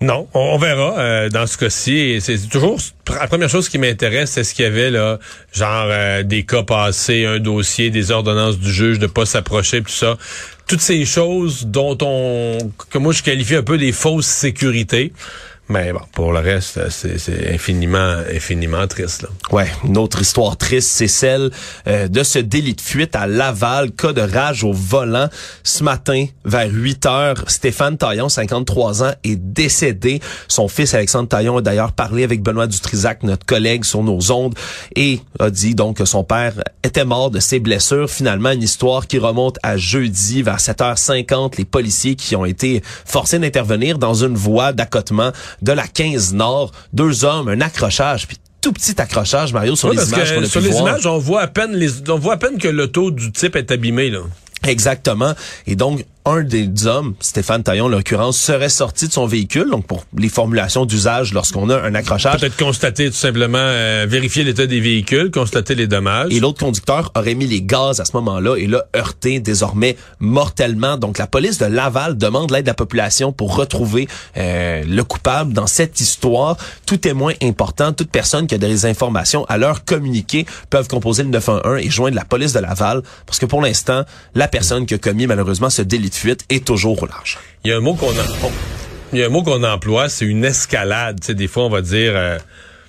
Non, 0.00 0.28
on, 0.34 0.40
on 0.40 0.58
verra 0.58 0.98
euh, 0.98 1.28
dans 1.30 1.46
ce 1.46 1.56
cas-ci. 1.56 2.18
C'est 2.20 2.36
toujours 2.48 2.78
la 3.08 3.26
première 3.28 3.48
chose 3.48 3.68
qui 3.68 3.78
m'intéresse, 3.78 4.32
c'est 4.32 4.44
ce 4.44 4.54
qu'il 4.54 4.64
y 4.64 4.68
avait 4.68 4.90
là, 4.90 5.18
genre 5.52 5.86
euh, 5.88 6.22
des 6.22 6.44
cas 6.44 6.62
passés, 6.62 7.24
un 7.24 7.38
dossier, 7.38 7.88
des 7.90 8.10
ordonnances 8.10 8.58
du 8.58 8.70
juge 8.70 8.98
de 8.98 9.06
pas 9.06 9.24
s'approcher, 9.24 9.80
tout 9.80 9.88
ça. 9.88 10.18
Toutes 10.66 10.82
ces 10.82 11.04
choses 11.06 11.66
dont 11.66 11.96
on, 12.02 12.58
que 12.90 12.98
moi 12.98 13.12
je 13.12 13.22
qualifie 13.22 13.54
un 13.54 13.62
peu 13.62 13.78
des 13.78 13.92
fausses 13.92 14.26
sécurités. 14.26 15.12
Mais 15.68 15.92
bon, 15.92 16.00
pour 16.12 16.32
le 16.32 16.38
reste, 16.38 16.88
c'est 16.90 17.52
infiniment, 17.52 18.22
infiniment 18.32 18.86
triste. 18.86 19.22
Là. 19.22 19.28
Ouais, 19.50 19.66
une 19.84 19.98
autre 19.98 20.20
histoire 20.20 20.56
triste, 20.56 20.90
c'est 20.90 21.08
celle 21.08 21.50
euh, 21.88 22.06
de 22.06 22.22
ce 22.22 22.38
délit 22.38 22.74
de 22.74 22.80
fuite 22.80 23.16
à 23.16 23.26
Laval, 23.26 23.90
cas 23.90 24.12
de 24.12 24.20
rage 24.20 24.62
au 24.62 24.72
volant. 24.72 25.28
Ce 25.64 25.82
matin, 25.82 26.26
vers 26.44 26.70
8 26.70 27.06
heures, 27.06 27.44
Stéphane 27.48 27.98
Taillon, 27.98 28.28
53 28.28 29.02
ans, 29.02 29.12
est 29.24 29.36
décédé. 29.36 30.20
Son 30.46 30.68
fils 30.68 30.94
Alexandre 30.94 31.28
Taillon 31.28 31.56
a 31.58 31.62
d'ailleurs 31.62 31.92
parlé 31.92 32.22
avec 32.22 32.42
Benoît 32.42 32.68
Dutrisac, 32.68 33.24
notre 33.24 33.44
collègue 33.44 33.84
sur 33.84 34.04
nos 34.04 34.30
ondes, 34.30 34.54
et 34.94 35.20
a 35.40 35.50
dit 35.50 35.74
donc 35.74 35.96
que 35.96 36.04
son 36.04 36.22
père 36.22 36.52
était 36.84 37.04
mort 37.04 37.30
de 37.30 37.40
ses 37.40 37.58
blessures. 37.58 38.08
Finalement, 38.08 38.50
une 38.50 38.62
histoire 38.62 39.08
qui 39.08 39.18
remonte 39.18 39.58
à 39.64 39.76
jeudi 39.76 40.42
vers 40.42 40.58
7h50. 40.58 41.56
Les 41.58 41.64
policiers 41.64 42.14
qui 42.14 42.36
ont 42.36 42.44
été 42.44 42.82
forcés 43.04 43.40
d'intervenir 43.40 43.98
dans 43.98 44.14
une 44.14 44.34
voie 44.36 44.72
d'accotement 44.72 45.32
de 45.62 45.72
la 45.72 45.86
15 45.86 46.34
Nord. 46.34 46.72
Deux 46.92 47.24
hommes, 47.24 47.48
un 47.48 47.60
accrochage, 47.60 48.26
puis 48.26 48.38
tout 48.60 48.72
petit 48.72 49.00
accrochage, 49.00 49.52
Mario, 49.52 49.76
sur 49.76 49.90
les 49.90 50.08
images 50.08 50.34
qu'on 50.34 50.42
a 50.42 50.46
sur 50.46 50.60
pu 50.60 50.66
les 50.66 50.72
voir. 50.72 50.88
images, 50.88 51.06
on 51.06 51.18
voit 51.18 51.42
à 51.42 51.46
peine 51.46 51.72
les, 51.74 52.10
on 52.10 52.18
voit 52.18 52.34
à 52.34 52.36
peine 52.36 52.58
que 52.58 52.68
l'auto 52.68 53.10
du 53.10 53.30
type 53.32 53.56
est 53.56 53.70
abîmée 53.70 54.10
là. 54.10 54.20
Exactement. 54.66 55.34
Et 55.66 55.76
donc, 55.76 56.04
un 56.26 56.42
des 56.42 56.86
hommes, 56.86 57.14
Stéphane 57.20 57.62
Taillon, 57.62 57.84
en 57.84 57.88
l'occurrence, 57.88 58.36
serait 58.36 58.68
sorti 58.68 59.06
de 59.06 59.12
son 59.12 59.26
véhicule, 59.26 59.70
donc 59.70 59.86
pour 59.86 60.04
les 60.18 60.28
formulations 60.28 60.84
d'usage 60.84 61.32
lorsqu'on 61.32 61.70
a 61.70 61.80
un 61.80 61.94
accrochage. 61.94 62.40
Peut-être 62.40 62.56
constater 62.56 63.06
tout 63.08 63.16
simplement, 63.16 63.58
euh, 63.58 64.06
vérifier 64.08 64.42
l'état 64.42 64.66
des 64.66 64.80
véhicules, 64.80 65.30
constater 65.30 65.76
les 65.76 65.86
dommages. 65.86 66.32
Et 66.32 66.40
l'autre 66.40 66.58
conducteur 66.58 67.12
aurait 67.14 67.34
mis 67.34 67.46
les 67.46 67.62
gaz 67.62 68.00
à 68.00 68.04
ce 68.04 68.10
moment-là 68.16 68.56
et 68.56 68.66
l'a 68.66 68.84
heurté 68.96 69.38
désormais 69.38 69.96
mortellement. 70.18 70.96
Donc 70.96 71.18
la 71.18 71.28
police 71.28 71.58
de 71.58 71.66
Laval 71.66 72.18
demande 72.18 72.50
l'aide 72.50 72.64
de 72.64 72.70
la 72.70 72.74
population 72.74 73.32
pour 73.32 73.54
retrouver 73.54 74.08
euh, 74.36 74.82
le 74.84 75.04
coupable 75.04 75.52
dans 75.52 75.68
cette 75.68 76.00
histoire. 76.00 76.56
Tout 76.86 76.96
témoin 76.96 77.34
important, 77.40 77.92
toute 77.92 78.10
personne 78.10 78.48
qui 78.48 78.56
a 78.56 78.58
des 78.58 78.84
informations 78.86 79.44
à 79.44 79.58
leur 79.58 79.84
communiquer 79.84 80.44
peuvent 80.70 80.88
composer 80.88 81.22
le 81.22 81.28
911 81.28 81.80
et 81.84 81.90
joindre 81.90 82.16
la 82.16 82.24
police 82.24 82.52
de 82.52 82.58
Laval 82.58 83.02
parce 83.26 83.38
que 83.38 83.46
pour 83.46 83.62
l'instant, 83.62 84.02
la 84.34 84.48
personne 84.48 84.86
qui 84.86 84.94
a 84.94 84.98
commis 84.98 85.28
malheureusement 85.28 85.70
ce 85.70 85.82
délit 85.82 86.10
fuite 86.16 86.44
est 86.48 86.64
toujours 86.64 87.02
au 87.02 87.06
large. 87.06 87.38
Il 87.64 87.70
y 87.70 87.72
a 87.72 87.76
un 87.76 87.80
mot 87.80 87.94
qu'on 87.94 88.10
a, 88.10 88.24
il 89.12 89.18
y 89.18 89.22
a 89.22 89.26
un 89.26 89.30
mot 89.30 89.42
qu'on 89.42 89.62
emploie, 89.62 90.08
c'est 90.08 90.24
une 90.24 90.44
escalade. 90.44 91.20
Tu 91.20 91.26
sais, 91.26 91.34
des 91.34 91.48
fois, 91.48 91.64
on 91.64 91.70
va 91.70 91.82
dire, 91.82 92.12
euh, 92.14 92.38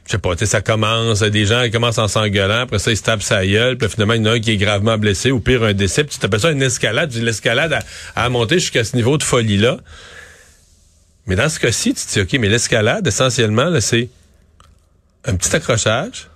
je 0.05 0.12
sais 0.12 0.17
pas, 0.17 0.36
tu 0.36 0.39
sais, 0.39 0.46
ça 0.46 0.62
commence, 0.62 1.22
des 1.22 1.46
gens 1.46 1.63
ils 1.63 1.72
commencent 1.72 1.98
en 1.98 2.07
s'engueulant, 2.07 2.62
après 2.62 2.79
ça 2.79 2.91
ils 2.91 2.98
se 2.98 3.03
tapent 3.03 3.22
sa 3.22 3.46
gueule, 3.46 3.77
puis 3.77 3.89
finalement 3.89 4.13
il 4.13 4.22
y 4.22 4.24
en 4.24 4.31
a 4.31 4.34
un 4.36 4.39
qui 4.39 4.51
est 4.51 4.57
gravement 4.57 4.98
blessé, 4.98 5.31
ou 5.31 5.39
pire 5.39 5.63
un 5.63 5.74
décès, 5.74 6.03
puis 6.03 6.13
tu 6.13 6.19
t'appelles 6.19 6.39
ça 6.39 6.51
une 6.51 6.62
escalade, 6.62 7.13
l'escalade 7.13 7.74
à, 7.74 7.79
à 8.15 8.29
monter 8.29 8.60
jusqu'à 8.60 8.84
ce 8.84 8.96
niveau 8.96 9.17
de 9.17 9.24
folie-là. 9.24 9.77
Mais 11.25 11.36
dans 11.36 11.50
ce 11.50 11.60
cas-ci, 11.60 11.93
tu 11.93 12.05
te 12.05 12.13
dis, 12.13 12.22
OK, 12.22 12.39
mais 12.39 12.48
l'escalade, 12.48 13.05
essentiellement, 13.05 13.65
là, 13.65 13.81
c'est 13.81 14.10
un 15.25 15.36
petit 15.36 15.53
accrochage, 15.53 16.29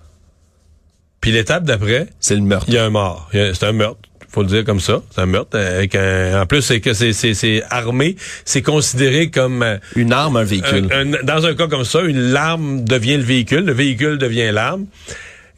puis 1.22 1.32
l'étape 1.32 1.64
d'après, 1.64 2.08
c'est 2.20 2.36
le 2.36 2.42
meurtre. 2.42 2.66
Il 2.68 2.74
y 2.74 2.78
a 2.78 2.84
un 2.84 2.90
mort. 2.90 3.30
C'est 3.32 3.64
un 3.64 3.72
meurtre 3.72 4.10
faut 4.32 4.44
le 4.44 4.48
dire 4.48 4.64
comme 4.64 4.80
ça, 4.80 5.02
c'est 5.14 5.22
un 5.22 5.26
meurtre. 5.26 5.58
Avec 5.58 5.96
un, 5.96 6.42
en 6.42 6.46
plus, 6.46 6.62
c'est 6.62 6.80
que 6.80 6.94
c'est 6.94 7.64
armé, 7.70 8.16
c'est 8.46 8.62
considéré 8.62 9.30
comme 9.30 9.62
euh, 9.62 9.78
une 9.96 10.14
arme, 10.14 10.38
un 10.38 10.44
véhicule. 10.44 10.88
dans 11.24 11.46
un 11.46 11.54
cas 11.56 11.68
comme 11.68 11.84
ça, 11.84 12.02
une 12.02 12.32
l'arme 12.32 12.84
devient 12.84 13.18
le 13.18 13.24
véhicule, 13.24 13.66
le 13.66 13.74
véhicule 13.74 14.18
devient 14.18 14.52
l'arme. 14.52 14.86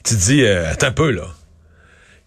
Tu 0.03 0.15
te 0.15 0.19
dis, 0.19 0.43
euh, 0.43 0.71
attends 0.71 0.87
un 0.87 0.91
peu 0.91 1.11
là. 1.11 1.27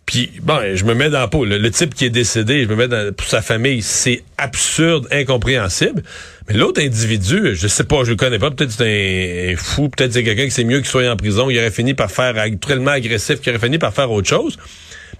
Puis 0.06 0.30
bon, 0.40 0.60
je 0.76 0.84
me 0.84 0.94
mets 0.94 1.10
dans 1.10 1.18
la 1.18 1.26
peau. 1.26 1.44
Le, 1.44 1.70
type 1.72 1.92
qui 1.92 2.04
est 2.04 2.10
décédé, 2.10 2.62
je 2.62 2.68
me 2.68 2.76
mets 2.76 2.86
dans, 2.86 3.12
pour 3.12 3.26
sa 3.26 3.42
famille, 3.42 3.82
c'est 3.82 4.22
absurde, 4.38 5.08
incompréhensible. 5.10 6.04
Mais 6.48 6.54
l'autre 6.54 6.80
individu, 6.80 7.56
je 7.56 7.66
sais 7.66 7.82
pas, 7.82 8.04
je 8.04 8.10
le 8.10 8.16
connais 8.16 8.38
pas. 8.38 8.52
Peut-être 8.52 8.70
c'est 8.70 9.52
un, 9.52 9.56
fou, 9.56 9.88
peut-être 9.88 10.12
c'est 10.12 10.22
quelqu'un 10.22 10.44
qui 10.44 10.52
c'est 10.52 10.62
mieux 10.62 10.78
qu'il 10.78 10.86
soit 10.86 11.10
en 11.10 11.16
prison. 11.16 11.50
Il 11.50 11.58
aurait 11.58 11.72
fini 11.72 11.94
par 11.94 12.08
faire 12.12 12.34
tellement 12.64 12.92
agressif, 12.92 13.40
qu'il 13.40 13.50
aurait 13.50 13.58
fini 13.58 13.78
par 13.78 13.92
faire 13.92 14.12
autre 14.12 14.28
chose. 14.28 14.56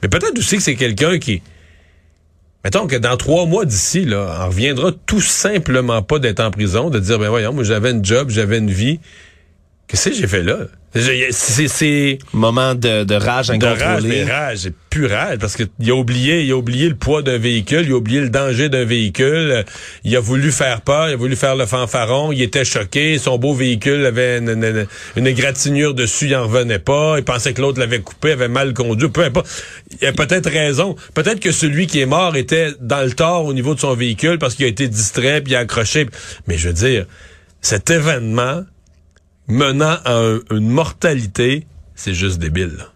Mais 0.03 0.09
peut-être 0.09 0.38
aussi 0.38 0.57
que 0.57 0.62
c'est 0.62 0.76
quelqu'un 0.76 1.19
qui, 1.19 1.43
mettons 2.65 2.87
que 2.87 2.97
dans 2.97 3.17
trois 3.17 3.47
mois 3.47 3.65
d'ici, 3.65 4.05
là, 4.05 4.38
on 4.43 4.47
reviendra 4.49 4.93
tout 5.07 5.21
simplement 5.21 6.03
pas 6.03 6.19
d'être 6.19 6.41
en 6.41 6.50
prison, 6.50 6.91
de 6.91 6.99
dire, 6.99 7.19
ben 7.19 7.29
voyons, 7.29 7.53
moi 7.53 7.65
j'avais 7.65 7.91
un 7.91 8.03
job, 8.03 8.31
j'avais 8.31 8.59
une 8.59 8.71
vie. 8.71 9.00
Qu'est-ce 9.87 10.11
que 10.11 10.15
j'ai 10.17 10.26
fait 10.26 10.43
là? 10.43 10.59
C'est 11.31 12.19
moment 12.33 12.75
de, 12.75 13.05
de 13.05 13.15
rage 13.15 13.50
incontrôlée. 13.50 14.25
De 14.25 14.31
rage, 14.31 14.65
rage, 14.65 14.73
plus 14.91 15.07
rage 15.07 15.38
parce 15.38 15.57
qu'il 15.57 15.91
a 15.91 15.95
oublié, 15.95 16.43
il 16.43 16.53
a 16.53 16.57
oublié 16.57 16.88
le 16.88 16.95
poids 16.95 17.23
d'un 17.23 17.38
véhicule, 17.38 17.83
il 17.85 17.93
a 17.93 17.97
oublié 17.97 18.21
le 18.21 18.31
danger 18.31 18.69
d'un 18.69 18.85
véhicule. 18.85 19.65
Il 20.05 20.17
a 20.17 20.21
voulu 20.21 20.50
faire 20.53 20.81
peur, 20.81 21.09
il 21.09 21.15
a 21.15 21.17
voulu 21.17 21.37
faire 21.37 21.57
le 21.57 21.67
fanfaron. 21.67 22.33
Il 22.33 22.41
était 22.41 22.65
choqué, 22.65 23.19
son 23.19 23.38
beau 23.38 23.55
véhicule 23.55 24.07
avait 24.07 24.38
une, 24.38 24.50
une, 24.50 24.87
une 25.17 25.26
égratignure 25.26 25.95
dessus, 25.95 26.26
il 26.26 26.37
en 26.37 26.45
revenait 26.45 26.79
pas. 26.79 27.17
Il 27.19 27.25
pensait 27.25 27.53
que 27.53 27.61
l'autre 27.61 27.79
l'avait 27.79 28.00
coupé, 28.00 28.33
avait 28.33 28.49
mal 28.49 28.73
conduit. 28.73 29.09
Peu 29.09 29.25
importe. 29.25 29.49
Il 30.00 30.07
a 30.07 30.12
peut-être 30.12 30.50
raison. 30.50 30.97
Peut-être 31.15 31.41
que 31.41 31.53
celui 31.53 31.87
qui 31.87 32.00
est 32.00 32.07
mort 32.07 32.37
était 32.37 32.73
dans 32.81 33.03
le 33.03 33.12
tort 33.12 33.45
au 33.45 33.53
niveau 33.53 33.75
de 33.75 33.81
son 33.81 33.95
véhicule 33.95 34.38
parce 34.38 34.55
qu'il 34.55 34.65
a 34.65 34.69
été 34.69 34.88
distrait 34.88 35.41
puis 35.41 35.53
il 35.53 35.57
a 35.57 35.61
accroché. 35.61 36.07
Mais 36.47 36.57
je 36.57 36.69
veux 36.69 36.75
dire, 36.75 37.07
cet 37.61 37.91
événement 37.91 38.62
menant 39.49 39.97
à 40.05 40.38
une 40.50 40.69
mortalité, 40.69 41.67
c'est 41.95 42.15
juste 42.15 42.38
débile. 42.38 42.87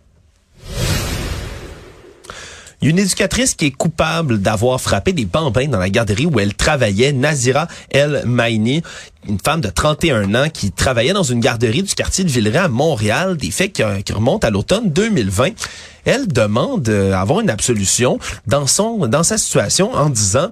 Il 2.83 2.87
y 2.87 2.88
a 2.88 2.90
une 2.92 2.99
éducatrice 2.99 3.54
qui 3.54 3.66
est 3.66 3.71
coupable 3.73 4.40
d'avoir 4.40 4.80
frappé 4.80 5.12
des 5.12 5.26
bambins 5.26 5.69
dans 5.69 5.78
la 5.78 5.90
garderie 5.90 6.25
où 6.25 6.40
elle 6.40 6.54
travaillait, 6.54 7.12
Nazira 7.12 7.69
El 7.90 8.23
Maini, 8.25 8.83
une 9.28 9.38
femme 9.38 9.61
de 9.61 9.69
31 9.69 10.35
ans 10.35 10.49
qui 10.49 10.73
travaillait 10.73 11.12
dans 11.12 11.23
une 11.23 11.40
garderie 11.40 11.83
du 11.83 11.95
quartier 11.95 12.25
de 12.25 12.30
Villeray 12.30 12.59
à 12.59 12.69
Montréal, 12.69 13.37
des 13.37 13.50
faits 13.50 13.75
qui, 13.75 13.83
qui 14.02 14.12
remontent 14.14 14.47
à 14.47 14.50
l'automne 14.50 14.90
2020. 14.90 15.50
Elle 16.07 16.26
demande 16.26 16.88
euh, 16.88 17.12
avoir 17.12 17.40
une 17.40 17.50
absolution 17.50 18.19
dans 18.47 18.66
son 18.66 19.07
dans 19.07 19.25
sa 19.25 19.37
situation 19.37 19.92
en 19.92 20.09
disant 20.09 20.49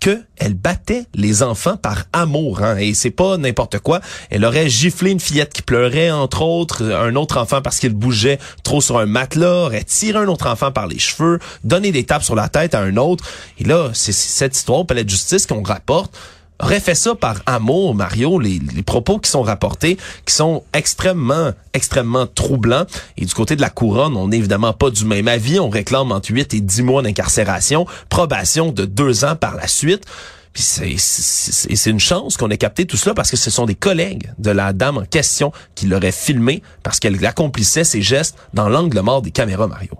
qu'elle 0.00 0.54
battait 0.54 1.04
les 1.14 1.42
enfants 1.42 1.76
par 1.76 2.04
amour. 2.12 2.62
Hein, 2.62 2.76
et 2.78 2.94
c'est 2.94 3.10
pas 3.10 3.36
n'importe 3.36 3.78
quoi. 3.78 4.00
Elle 4.30 4.44
aurait 4.44 4.68
giflé 4.68 5.10
une 5.10 5.20
fillette 5.20 5.52
qui 5.52 5.62
pleurait, 5.62 6.10
entre 6.10 6.42
autres, 6.42 6.82
un 6.82 7.14
autre 7.14 7.38
enfant 7.38 7.62
parce 7.62 7.78
qu'il 7.78 7.94
bougeait 7.94 8.38
trop 8.64 8.80
sur 8.80 8.98
un 8.98 9.06
matelas, 9.06 9.66
aurait 9.66 9.84
tiré 9.84 10.18
un 10.18 10.28
autre 10.28 10.48
enfant 10.48 10.72
par 10.72 10.86
les 10.86 10.98
cheveux, 10.98 11.38
donné 11.62 11.92
des 11.92 12.04
tapes 12.04 12.24
sur 12.24 12.34
la 12.34 12.48
tête 12.48 12.74
à 12.74 12.80
un 12.80 12.96
autre. 12.96 13.24
Et 13.58 13.64
là, 13.64 13.90
c'est 13.92 14.12
cette 14.12 14.56
histoire 14.56 14.86
palais 14.86 15.04
de 15.04 15.10
justice 15.10 15.46
qu'on 15.46 15.62
rapporte 15.62 16.12
aurait 16.60 16.80
fait 16.80 16.94
ça 16.94 17.14
par 17.14 17.36
amour, 17.46 17.94
Mario, 17.94 18.38
les, 18.38 18.60
propos 18.84 19.18
qui 19.18 19.30
sont 19.30 19.42
rapportés, 19.42 19.96
qui 20.26 20.34
sont 20.34 20.62
extrêmement, 20.72 21.52
extrêmement 21.72 22.26
troublants. 22.26 22.84
Et 23.16 23.24
du 23.24 23.34
côté 23.34 23.56
de 23.56 23.60
la 23.60 23.70
couronne, 23.70 24.16
on 24.16 24.28
n'est 24.28 24.38
évidemment 24.38 24.72
pas 24.72 24.90
du 24.90 25.04
même 25.04 25.28
avis. 25.28 25.58
On 25.58 25.68
réclame 25.70 26.12
entre 26.12 26.30
8 26.30 26.54
et 26.54 26.60
10 26.60 26.82
mois 26.82 27.02
d'incarcération, 27.02 27.86
probation 28.08 28.72
de 28.72 28.84
deux 28.84 29.24
ans 29.24 29.36
par 29.36 29.56
la 29.56 29.68
suite. 29.68 30.04
Puis 30.52 30.64
c'est 30.64 31.90
une 31.90 32.00
chance 32.00 32.36
qu'on 32.36 32.50
ait 32.50 32.58
capté 32.58 32.84
tout 32.84 32.96
cela 32.96 33.14
parce 33.14 33.30
que 33.30 33.36
ce 33.36 33.50
sont 33.50 33.66
des 33.66 33.76
collègues 33.76 34.32
de 34.38 34.50
la 34.50 34.72
dame 34.72 34.98
en 34.98 35.04
question 35.04 35.52
qui 35.76 35.86
l'auraient 35.86 36.10
filmé 36.10 36.62
parce 36.82 36.98
qu'elle 36.98 37.24
accomplissait 37.24 37.84
ses 37.84 38.02
gestes 38.02 38.36
dans 38.52 38.68
l'angle 38.68 39.00
mort 39.00 39.22
des 39.22 39.30
caméras, 39.30 39.68
Mario. 39.68 39.92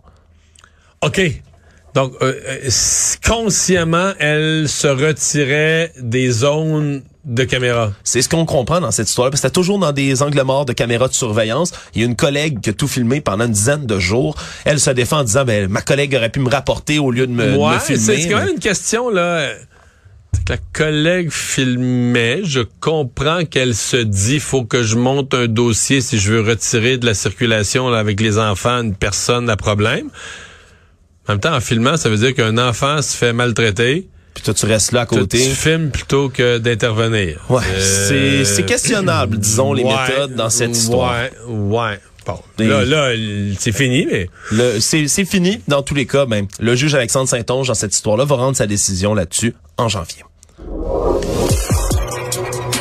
OK. 1.03 1.21
Donc, 1.95 2.13
euh, 2.23 2.35
euh, 2.47 2.71
consciemment, 3.27 4.13
elle 4.19 4.69
se 4.69 4.87
retirait 4.87 5.93
des 6.01 6.31
zones 6.31 7.03
de 7.25 7.45
caméra. 7.45 7.93
C'est 8.05 8.23
ce 8.23 8.29
qu'on 8.29 8.47
comprend 8.47 8.81
dans 8.81 8.91
cette 8.91 9.09
histoire 9.09 9.31
parce 9.31 9.41
que 9.41 9.49
c'était 9.49 9.55
toujours 9.55 9.79
dans 9.79 9.93
des 9.93 10.23
angles 10.23 10.43
morts 10.43 10.65
de 10.65 10.73
caméras 10.73 11.09
de 11.09 11.15
surveillance. 11.15 11.73
Il 11.95 12.01
y 12.01 12.05
a 12.05 12.07
une 12.07 12.17
collègue 12.17 12.61
qui 12.61 12.71
a 12.71 12.73
tout 12.73 12.89
filmé 12.89 13.21
pendant 13.21 13.45
une 13.45 13.53
dizaine 13.53 13.87
de 13.87 13.99
jours. 13.99 14.37
Elle 14.65 14.81
se 14.81 14.91
défend 14.91 15.19
en 15.19 15.25
disant, 15.25 15.45
ben, 15.45 15.69
ma 15.69 15.83
collègue 15.83 16.15
aurait 16.15 16.31
pu 16.31 16.41
me 16.41 16.49
rapporter 16.49 16.99
au 16.99 17.11
lieu 17.11 17.27
de 17.27 17.33
me, 17.33 17.57
ouais, 17.57 17.79
filmer. 17.81 17.99
C'est 17.99 18.29
quand 18.29 18.39
même 18.39 18.55
une 18.55 18.61
question, 18.61 19.11
là. 19.11 19.49
La 20.49 20.57
collègue 20.73 21.31
filmait, 21.31 22.41
je 22.43 22.61
comprends 22.81 23.45
qu'elle 23.45 23.75
se 23.75 23.97
dit 23.97 24.41
faut 24.41 24.65
que 24.65 24.83
je 24.83 24.97
monte 24.97 25.33
un 25.33 25.47
dossier 25.47 26.01
si 26.01 26.19
je 26.19 26.33
veux 26.33 26.41
retirer 26.41 26.99
de 26.99 27.07
la 27.07 27.15
circulation 27.15 27.87
avec 27.93 28.21
les 28.21 28.37
enfants 28.37 28.83
une 28.83 28.97
personne 28.97 29.49
à 29.49 29.57
problème. 29.57 30.11
En 31.29 31.33
même 31.33 31.41
temps, 31.41 31.55
en 31.55 31.61
filmant, 31.61 31.97
ça 31.97 32.09
veut 32.09 32.17
dire 32.17 32.35
qu'un 32.35 32.59
enfant 32.59 33.03
se 33.03 33.17
fait 33.17 33.33
maltraiter. 33.33 34.09
Puis 34.35 34.45
toi, 34.45 34.55
tu 34.55 34.67
restes 34.67 34.93
là 34.93 35.03
à 35.03 35.07
côté. 35.07 35.39
tu 35.39 35.51
filmes 35.51 35.91
plutôt 35.91 36.29
que 36.29 36.59
d'intervenir. 36.59 37.45
Ouais. 37.49 37.63
Euh, 37.73 38.45
c'est 38.45 38.65
questionnable, 38.65 39.39
disons, 39.39 39.73
les 39.73 39.85
méthodes 39.85 40.35
dans 40.35 40.51
cette 40.51 40.77
histoire. 40.77 41.13
Ouais, 41.13 41.31
ouais. 41.49 42.01
Bon, 42.27 42.39
là, 42.59 42.85
là 42.85 43.13
c'est 43.59 43.73
fini, 43.73 44.07
mais... 44.11 44.29
C'est 44.81 45.25
fini, 45.25 45.61
dans 45.69 45.83
tous 45.83 45.95
les 45.95 46.07
cas. 46.07 46.27
Ben, 46.27 46.47
le 46.59 46.75
juge 46.75 46.95
Alexandre 46.95 47.29
Saint-Onge, 47.29 47.69
dans 47.69 47.75
cette 47.75 47.95
histoire-là, 47.95 48.25
va 48.25 48.37
rendre 48.37 48.57
sa 48.57 48.67
décision 48.67 49.15
là-dessus 49.15 49.55
en 49.77 49.89
janvier. 49.89 50.25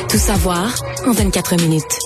Tout 0.08 0.18
savoir 0.18 0.74
en 1.06 1.12
24 1.12 1.56
minutes. 1.56 1.99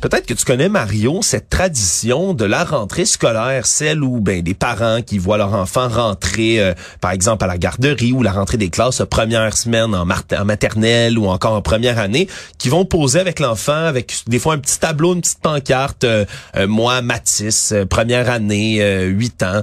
Peut-être 0.00 0.26
que 0.26 0.34
tu 0.34 0.44
connais 0.44 0.68
Mario, 0.68 1.22
cette 1.22 1.50
tradition 1.50 2.32
de 2.32 2.44
la 2.44 2.62
rentrée 2.62 3.04
scolaire, 3.04 3.66
celle 3.66 4.04
où 4.04 4.20
ben 4.20 4.42
des 4.42 4.54
parents 4.54 5.02
qui 5.02 5.18
voient 5.18 5.38
leur 5.38 5.54
enfant 5.54 5.88
rentrer, 5.88 6.60
euh, 6.60 6.72
par 7.00 7.10
exemple 7.10 7.42
à 7.42 7.48
la 7.48 7.58
garderie 7.58 8.12
ou 8.12 8.22
la 8.22 8.30
rentrée 8.30 8.58
des 8.58 8.70
classes 8.70 9.02
première 9.10 9.56
semaine 9.56 9.96
en, 9.96 10.06
en, 10.08 10.44
maternelle 10.44 11.18
ou 11.18 11.26
encore 11.26 11.54
en 11.54 11.62
première 11.62 11.98
année, 11.98 12.28
qui 12.58 12.68
vont 12.68 12.84
poser 12.84 13.18
avec 13.18 13.40
l'enfant 13.40 13.72
avec 13.72 14.14
des 14.28 14.38
fois 14.38 14.54
un 14.54 14.58
petit 14.58 14.78
tableau, 14.78 15.14
une 15.14 15.20
petite 15.20 15.40
pancarte, 15.40 16.04
euh, 16.04 16.24
euh, 16.56 16.68
moi 16.68 17.02
Mathis, 17.02 17.74
première 17.90 18.30
année, 18.30 18.80
8 18.80 19.42
ans, 19.42 19.62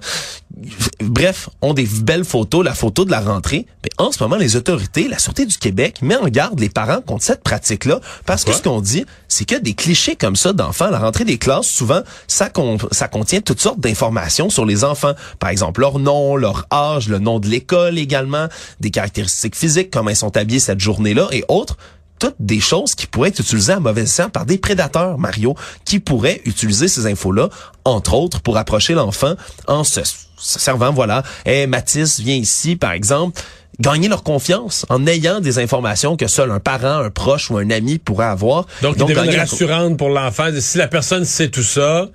bref, 1.01 1.49
ont 1.61 1.73
des 1.73 1.85
belles 1.85 2.25
photos, 2.25 2.63
la 2.63 2.73
photo 2.73 3.05
de 3.05 3.11
la 3.11 3.19
rentrée. 3.19 3.65
Mais 3.83 3.89
en 3.97 4.11
ce 4.11 4.21
moment, 4.21 4.35
les 4.35 4.55
autorités, 4.55 5.07
la 5.07 5.19
Sûreté 5.19 5.45
du 5.45 5.57
Québec 5.57 6.01
met 6.01 6.15
en 6.15 6.27
garde 6.27 6.59
les 6.59 6.69
parents 6.69 7.01
contre 7.01 7.23
cette 7.23 7.43
pratique-là 7.43 7.99
parce 8.25 8.43
que 8.43 8.53
ce 8.53 8.61
qu'on 8.61 8.81
dit, 8.81 9.05
c'est 9.27 9.45
que 9.45 9.55
des 9.55 9.73
clichés 9.73 10.15
comme 10.25 10.35
ça 10.35 10.53
d'enfants, 10.53 10.89
la 10.89 10.97
rentrée 10.97 11.23
des 11.23 11.37
classes, 11.37 11.67
souvent, 11.67 12.01
ça, 12.27 12.49
ça 12.91 13.07
contient 13.07 13.41
toutes 13.41 13.61
sortes 13.61 13.79
d'informations 13.79 14.49
sur 14.49 14.65
les 14.65 14.83
enfants. 14.83 15.13
Par 15.37 15.51
exemple, 15.51 15.81
leur 15.81 15.99
nom, 15.99 16.35
leur 16.35 16.65
âge, 16.73 17.09
le 17.09 17.19
nom 17.19 17.37
de 17.37 17.47
l'école 17.47 17.99
également, 17.99 18.47
des 18.79 18.89
caractéristiques 18.89 19.55
physiques, 19.55 19.91
comment 19.91 20.09
ils 20.09 20.15
sont 20.15 20.35
habillés 20.35 20.59
cette 20.59 20.79
journée-là 20.79 21.27
et 21.31 21.45
autres. 21.47 21.77
Toutes 22.17 22.37
des 22.39 22.59
choses 22.59 22.95
qui 22.95 23.05
pourraient 23.05 23.29
être 23.29 23.41
utilisées 23.41 23.73
à 23.73 23.79
mauvais 23.79 24.01
escient 24.01 24.31
par 24.31 24.47
des 24.47 24.57
prédateurs, 24.57 25.19
Mario, 25.19 25.53
qui 25.83 25.99
pourraient 25.99 26.41
utiliser 26.45 26.87
ces 26.87 27.05
infos-là, 27.05 27.49
entre 27.83 28.15
autres, 28.15 28.41
pour 28.41 28.57
approcher 28.57 28.95
l'enfant 28.95 29.35
en 29.67 29.83
se, 29.83 29.99
servant, 30.39 30.91
voilà, 30.91 31.21
hey, 31.45 31.67
Mathis, 31.67 32.19
viens 32.19 32.33
ici, 32.33 32.75
par 32.75 32.93
exemple, 32.93 33.39
gagner 33.79 34.07
leur 34.07 34.23
confiance 34.23 34.85
en 34.89 35.05
ayant 35.07 35.39
des 35.39 35.59
informations 35.59 36.17
que 36.17 36.27
seul 36.27 36.51
un 36.51 36.59
parent, 36.59 36.99
un 36.99 37.09
proche 37.09 37.49
ou 37.49 37.57
un 37.57 37.69
ami 37.69 37.97
pourrait 37.97 38.25
avoir. 38.25 38.65
Donc, 38.81 38.97
Donc 38.97 39.09
il 39.09 39.37
rassurante 39.37 39.97
pour 39.97 40.09
l'enfant. 40.09 40.49
Si 40.59 40.77
la 40.77 40.87
personne 40.87 41.25
sait 41.25 41.49
tout 41.49 41.63
ça, 41.63 42.09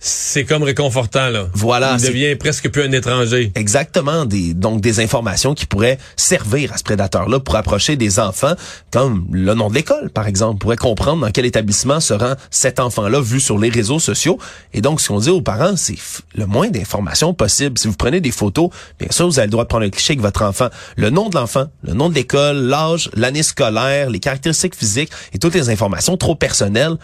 c'est 0.00 0.44
comme 0.44 0.62
réconfortant 0.62 1.28
là. 1.28 1.48
Voilà, 1.54 1.96
Il 1.98 2.06
devient 2.06 2.36
presque 2.36 2.70
plus 2.70 2.82
un 2.82 2.92
étranger. 2.92 3.52
Exactement, 3.54 4.24
des, 4.24 4.54
donc 4.54 4.80
des 4.80 5.00
informations 5.00 5.54
qui 5.54 5.66
pourraient 5.66 5.98
servir 6.16 6.72
à 6.72 6.78
ce 6.78 6.84
prédateur-là 6.84 7.40
pour 7.40 7.56
approcher 7.56 7.96
des 7.96 8.20
enfants, 8.20 8.54
comme 8.92 9.26
le 9.32 9.54
nom 9.54 9.68
de 9.68 9.74
l'école, 9.74 10.10
par 10.10 10.26
exemple, 10.26 10.58
pourrait 10.58 10.76
comprendre 10.76 11.22
dans 11.22 11.30
quel 11.30 11.46
établissement 11.46 12.00
se 12.00 12.14
rend 12.14 12.34
cet 12.50 12.78
enfant-là 12.78 13.20
vu 13.20 13.40
sur 13.40 13.58
les 13.58 13.70
réseaux 13.70 13.98
sociaux. 13.98 14.38
Et 14.72 14.80
donc, 14.80 15.00
ce 15.00 15.08
qu'on 15.08 15.18
dit 15.18 15.30
aux 15.30 15.42
parents, 15.42 15.76
c'est 15.76 15.96
le 16.34 16.46
moins 16.46 16.68
d'informations 16.68 17.34
possible. 17.34 17.78
Si 17.78 17.88
vous 17.88 17.94
prenez 17.94 18.20
des 18.20 18.30
photos, 18.30 18.70
bien 18.98 19.08
sûr, 19.10 19.26
vous 19.26 19.38
avez 19.38 19.46
le 19.46 19.52
droit 19.52 19.64
de 19.64 19.68
prendre 19.68 19.84
un 19.84 19.90
cliché 19.90 20.12
avec 20.12 20.22
votre 20.22 20.42
enfant. 20.42 20.68
Le 20.96 21.10
nom 21.10 21.28
de 21.28 21.36
l'enfant, 21.36 21.66
le 21.82 21.94
nom 21.94 22.08
de 22.08 22.14
l'école, 22.14 22.56
l'âge, 22.56 23.10
l'année 23.14 23.42
scolaire, 23.42 24.10
les 24.10 24.20
caractéristiques 24.20 24.76
physiques 24.76 25.10
et 25.32 25.38
toutes 25.38 25.54
les 25.54 25.70
informations 25.70 26.16
trop 26.16 26.34
personnelles, 26.34 26.96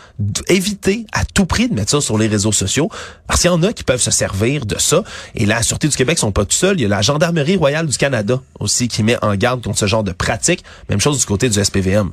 évitez 0.48 1.06
à 1.12 1.24
tout 1.24 1.46
prix 1.46 1.68
de 1.68 1.74
mettre 1.74 1.90
ça 1.90 2.00
sur 2.00 2.18
les 2.18 2.28
réseaux 2.28 2.52
sociaux, 2.52 2.83
parce 3.26 3.40
qu'il 3.40 3.50
y 3.50 3.54
en 3.54 3.62
a 3.62 3.72
qui 3.72 3.84
peuvent 3.84 4.00
se 4.00 4.10
servir 4.10 4.66
de 4.66 4.78
ça. 4.78 5.02
Et 5.34 5.46
la 5.46 5.62
Sûreté 5.62 5.88
du 5.88 5.96
Québec 5.96 6.18
sont 6.18 6.32
pas 6.32 6.44
tout 6.44 6.52
seuls. 6.52 6.78
Il 6.78 6.82
y 6.82 6.86
a 6.86 6.88
la 6.88 7.02
Gendarmerie 7.02 7.56
royale 7.56 7.86
du 7.86 7.96
Canada 7.96 8.40
aussi 8.60 8.88
qui 8.88 9.02
met 9.02 9.16
en 9.22 9.34
garde 9.34 9.62
contre 9.62 9.78
ce 9.78 9.86
genre 9.86 10.04
de 10.04 10.12
pratique. 10.12 10.64
Même 10.88 11.00
chose 11.00 11.18
du 11.18 11.26
côté 11.26 11.48
du 11.48 11.62
SPVM. 11.62 12.10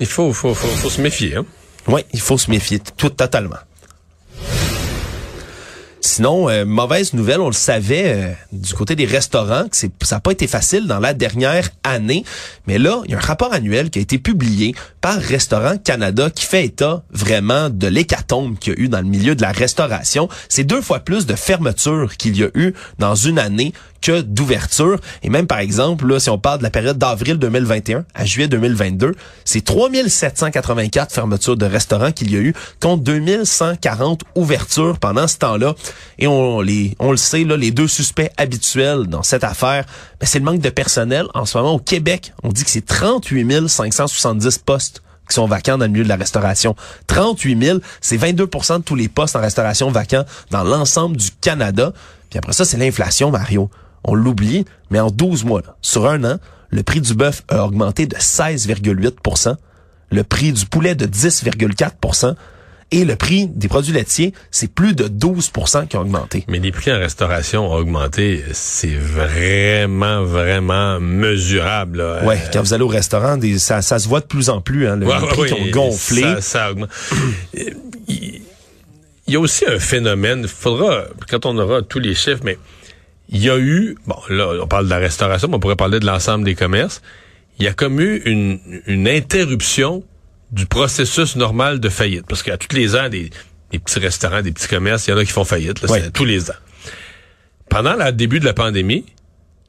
Il 0.00 0.06
faut, 0.06 0.32
faut, 0.32 0.54
faut, 0.54 0.68
faut 0.68 0.90
se 0.90 1.00
méfier. 1.00 1.36
Hein? 1.36 1.44
Oui, 1.88 2.02
il 2.12 2.20
faut 2.20 2.38
se 2.38 2.50
méfier 2.50 2.80
tout 2.96 3.10
totalement. 3.10 3.56
Sinon, 6.00 6.48
euh, 6.48 6.64
mauvaise 6.64 7.12
nouvelle, 7.12 7.40
on 7.40 7.48
le 7.48 7.52
savait 7.52 8.04
euh, 8.06 8.32
du 8.52 8.74
côté 8.74 8.94
des 8.94 9.04
restaurants 9.04 9.68
que 9.68 9.76
ça 9.76 9.88
n'a 10.16 10.20
pas 10.20 10.32
été 10.32 10.46
facile 10.46 10.86
dans 10.86 11.00
la 11.00 11.12
dernière 11.12 11.70
année, 11.84 12.24
mais 12.66 12.78
là, 12.78 13.02
il 13.04 13.10
y 13.10 13.14
a 13.14 13.18
un 13.18 13.20
rapport 13.20 13.52
annuel 13.52 13.90
qui 13.90 13.98
a 13.98 14.02
été 14.02 14.18
publié 14.18 14.74
par 15.00 15.18
Restaurant 15.18 15.76
Canada 15.78 16.30
qui 16.30 16.44
fait 16.44 16.64
état 16.64 17.02
vraiment 17.10 17.70
de 17.70 17.86
l'hécatombe 17.86 18.58
qu'il 18.58 18.74
y 18.74 18.76
a 18.76 18.80
eu 18.80 18.88
dans 18.88 19.00
le 19.00 19.06
milieu 19.06 19.34
de 19.34 19.42
la 19.42 19.52
restauration. 19.52 20.28
C'est 20.48 20.64
deux 20.64 20.82
fois 20.82 21.00
plus 21.00 21.26
de 21.26 21.34
fermetures 21.34 22.16
qu'il 22.16 22.36
y 22.36 22.44
a 22.44 22.48
eu 22.54 22.74
dans 22.98 23.14
une 23.14 23.38
année 23.38 23.72
que 24.00 24.20
d'ouverture. 24.20 25.00
Et 25.22 25.30
même, 25.30 25.46
par 25.46 25.58
exemple, 25.58 26.06
là, 26.06 26.20
si 26.20 26.30
on 26.30 26.38
parle 26.38 26.58
de 26.58 26.62
la 26.62 26.70
période 26.70 26.98
d'avril 26.98 27.36
2021 27.38 28.04
à 28.14 28.24
juillet 28.24 28.48
2022, 28.48 29.14
c'est 29.44 29.64
3784 29.64 31.12
fermetures 31.12 31.56
de 31.56 31.66
restaurants 31.66 32.12
qu'il 32.12 32.32
y 32.32 32.36
a 32.36 32.40
eu 32.40 32.54
contre 32.80 33.02
2140 33.02 34.22
ouvertures 34.34 34.98
pendant 34.98 35.26
ce 35.26 35.38
temps-là. 35.38 35.74
Et 36.18 36.26
on, 36.26 36.60
les, 36.60 36.96
on 36.98 37.10
le 37.10 37.16
sait, 37.16 37.44
là, 37.44 37.56
les 37.56 37.70
deux 37.70 37.88
suspects 37.88 38.30
habituels 38.36 39.06
dans 39.06 39.22
cette 39.22 39.44
affaire, 39.44 39.84
ben, 40.20 40.26
c'est 40.26 40.38
le 40.38 40.44
manque 40.44 40.60
de 40.60 40.70
personnel. 40.70 41.26
En 41.34 41.44
ce 41.44 41.58
moment, 41.58 41.74
au 41.74 41.78
Québec, 41.78 42.32
on 42.42 42.50
dit 42.50 42.64
que 42.64 42.70
c'est 42.70 42.86
38 42.86 43.68
570 43.68 44.58
postes 44.58 44.97
sont 45.34 45.46
vacants 45.46 45.78
dans 45.78 45.84
le 45.84 45.90
milieu 45.90 46.04
de 46.04 46.08
la 46.08 46.16
restauration. 46.16 46.74
38 47.06 47.64
000, 47.64 47.78
c'est 48.00 48.16
22% 48.16 48.78
de 48.78 48.82
tous 48.82 48.94
les 48.94 49.08
postes 49.08 49.36
en 49.36 49.40
restauration 49.40 49.90
vacants 49.90 50.24
dans 50.50 50.64
l'ensemble 50.64 51.16
du 51.16 51.30
Canada. 51.40 51.92
Puis 52.30 52.38
après 52.38 52.52
ça, 52.52 52.64
c'est 52.64 52.76
l'inflation, 52.76 53.30
Mario. 53.30 53.70
On 54.04 54.14
l'oublie, 54.14 54.64
mais 54.90 55.00
en 55.00 55.10
12 55.10 55.44
mois, 55.44 55.62
là, 55.62 55.76
sur 55.82 56.08
un 56.08 56.24
an, 56.24 56.38
le 56.70 56.82
prix 56.82 57.00
du 57.00 57.14
bœuf 57.14 57.42
a 57.48 57.64
augmenté 57.64 58.06
de 58.06 58.16
16,8% 58.16 59.56
le 60.10 60.24
prix 60.24 60.52
du 60.52 60.66
poulet 60.66 60.94
de 60.94 61.06
10,4 61.06 62.34
et 62.90 63.04
le 63.04 63.16
prix 63.16 63.46
des 63.48 63.68
produits 63.68 63.92
laitiers, 63.92 64.32
c'est 64.50 64.72
plus 64.72 64.94
de 64.94 65.04
12% 65.08 65.88
qui 65.88 65.96
ont 65.96 66.00
augmenté. 66.00 66.44
Mais 66.48 66.58
les 66.58 66.72
prix 66.72 66.90
en 66.92 66.98
restauration 66.98 67.70
ont 67.70 67.74
augmenté. 67.74 68.42
C'est 68.52 68.94
vraiment, 68.94 70.22
vraiment 70.24 70.98
mesurable. 71.00 71.98
là. 71.98 72.24
Ouais, 72.24 72.36
Euh, 72.36 72.48
quand 72.52 72.62
vous 72.62 72.72
allez 72.72 72.84
au 72.84 72.88
restaurant, 72.88 73.36
des, 73.36 73.58
ça, 73.58 73.82
ça 73.82 73.98
se 73.98 74.08
voit 74.08 74.20
de 74.20 74.26
plus 74.26 74.48
en 74.48 74.60
plus, 74.60 74.86
hein, 74.88 74.96
le, 74.96 75.06
Ouais, 75.06 75.20
les 75.20 75.26
prix 75.26 75.40
ouais, 75.42 75.48
qui 75.48 75.54
ont 75.54 75.70
gonflé. 75.70 76.22
Ça, 76.22 76.40
ça 76.40 76.70
augmente. 76.70 76.90
Il 78.08 78.40
il 79.26 79.34
y 79.34 79.36
a 79.36 79.40
aussi 79.40 79.66
un 79.66 79.78
phénomène, 79.78 80.40
il 80.44 80.48
faudra, 80.48 81.04
quand 81.28 81.44
on 81.44 81.58
aura 81.58 81.82
tous 81.82 81.98
les 81.98 82.14
chiffres, 82.14 82.40
mais 82.44 82.56
il 83.28 83.44
y 83.44 83.50
a 83.50 83.58
eu, 83.58 83.94
bon, 84.06 84.16
là, 84.30 84.52
on 84.62 84.66
parle 84.66 84.86
de 84.86 84.90
la 84.90 84.96
restauration, 84.96 85.48
mais 85.48 85.56
on 85.56 85.60
pourrait 85.60 85.76
parler 85.76 86.00
de 86.00 86.06
l'ensemble 86.06 86.44
des 86.46 86.54
commerces. 86.54 87.02
Il 87.58 87.66
y 87.66 87.68
a 87.68 87.74
comme 87.74 88.00
eu 88.00 88.22
une, 88.24 88.58
une 88.86 89.06
interruption 89.06 90.02
du 90.52 90.66
processus 90.66 91.36
normal 91.36 91.80
de 91.80 91.88
faillite. 91.88 92.24
Parce 92.28 92.42
qu'à 92.42 92.56
tous 92.56 92.74
les 92.74 92.96
ans, 92.96 93.08
des, 93.08 93.30
des 93.70 93.78
petits 93.78 93.98
restaurants, 93.98 94.42
des 94.42 94.52
petits 94.52 94.68
commerces, 94.68 95.06
il 95.06 95.10
y 95.10 95.14
en 95.14 95.18
a 95.18 95.24
qui 95.24 95.32
font 95.32 95.44
faillite, 95.44 95.82
là, 95.82 95.90
Ouais. 95.90 96.00
c'est 96.02 96.12
tous 96.12 96.24
les 96.24 96.50
ans. 96.50 96.54
Pendant 97.68 97.94
le 97.94 98.12
début 98.12 98.40
de 98.40 98.44
la 98.44 98.54
pandémie, 98.54 99.04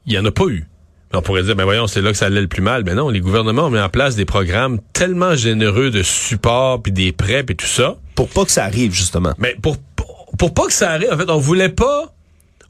il 0.06 0.14
y 0.14 0.18
en 0.18 0.24
a 0.24 0.30
pas 0.30 0.46
eu. 0.46 0.66
On 1.12 1.22
pourrait 1.22 1.42
dire, 1.42 1.56
ben 1.56 1.64
voyons, 1.64 1.86
c'est 1.88 2.00
là 2.00 2.12
que 2.12 2.16
ça 2.16 2.26
allait 2.26 2.40
le 2.40 2.46
plus 2.46 2.62
mal. 2.62 2.84
Ben 2.84 2.94
non, 2.94 3.08
les 3.08 3.20
gouvernements 3.20 3.64
ont 3.66 3.70
mis 3.70 3.80
en 3.80 3.88
place 3.88 4.14
des 4.14 4.24
programmes 4.24 4.78
tellement 4.92 5.34
généreux 5.34 5.90
de 5.90 6.02
support, 6.04 6.80
puis 6.82 6.92
des 6.92 7.10
prêts, 7.12 7.42
puis 7.42 7.56
tout 7.56 7.66
ça. 7.66 7.96
Pour 8.14 8.28
pas 8.28 8.44
que 8.44 8.52
ça 8.52 8.64
arrive, 8.64 8.92
justement. 8.94 9.34
Mais 9.38 9.56
pour, 9.60 9.76
pour, 9.96 10.30
pour 10.38 10.54
pas 10.54 10.66
que 10.66 10.72
ça 10.72 10.90
arrive, 10.92 11.08
en 11.12 11.18
fait, 11.18 11.28
on 11.28 11.38
voulait 11.38 11.68
pas, 11.68 12.14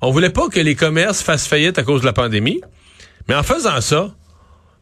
on 0.00 0.10
voulait 0.10 0.30
pas 0.30 0.48
que 0.48 0.58
les 0.58 0.74
commerces 0.74 1.20
fassent 1.22 1.46
faillite 1.46 1.78
à 1.78 1.82
cause 1.82 2.00
de 2.00 2.06
la 2.06 2.14
pandémie. 2.14 2.62
Mais 3.28 3.34
en 3.34 3.42
faisant 3.42 3.80
ça, 3.82 4.10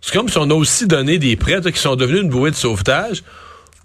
c'est 0.00 0.12
comme 0.12 0.28
si 0.28 0.38
on 0.38 0.50
a 0.50 0.54
aussi 0.54 0.86
donné 0.86 1.18
des 1.18 1.36
prêts 1.36 1.60
qui 1.60 1.78
sont 1.78 1.96
devenus 1.96 2.22
une 2.22 2.28
bouée 2.28 2.50
de 2.50 2.56
sauvetage 2.56 3.22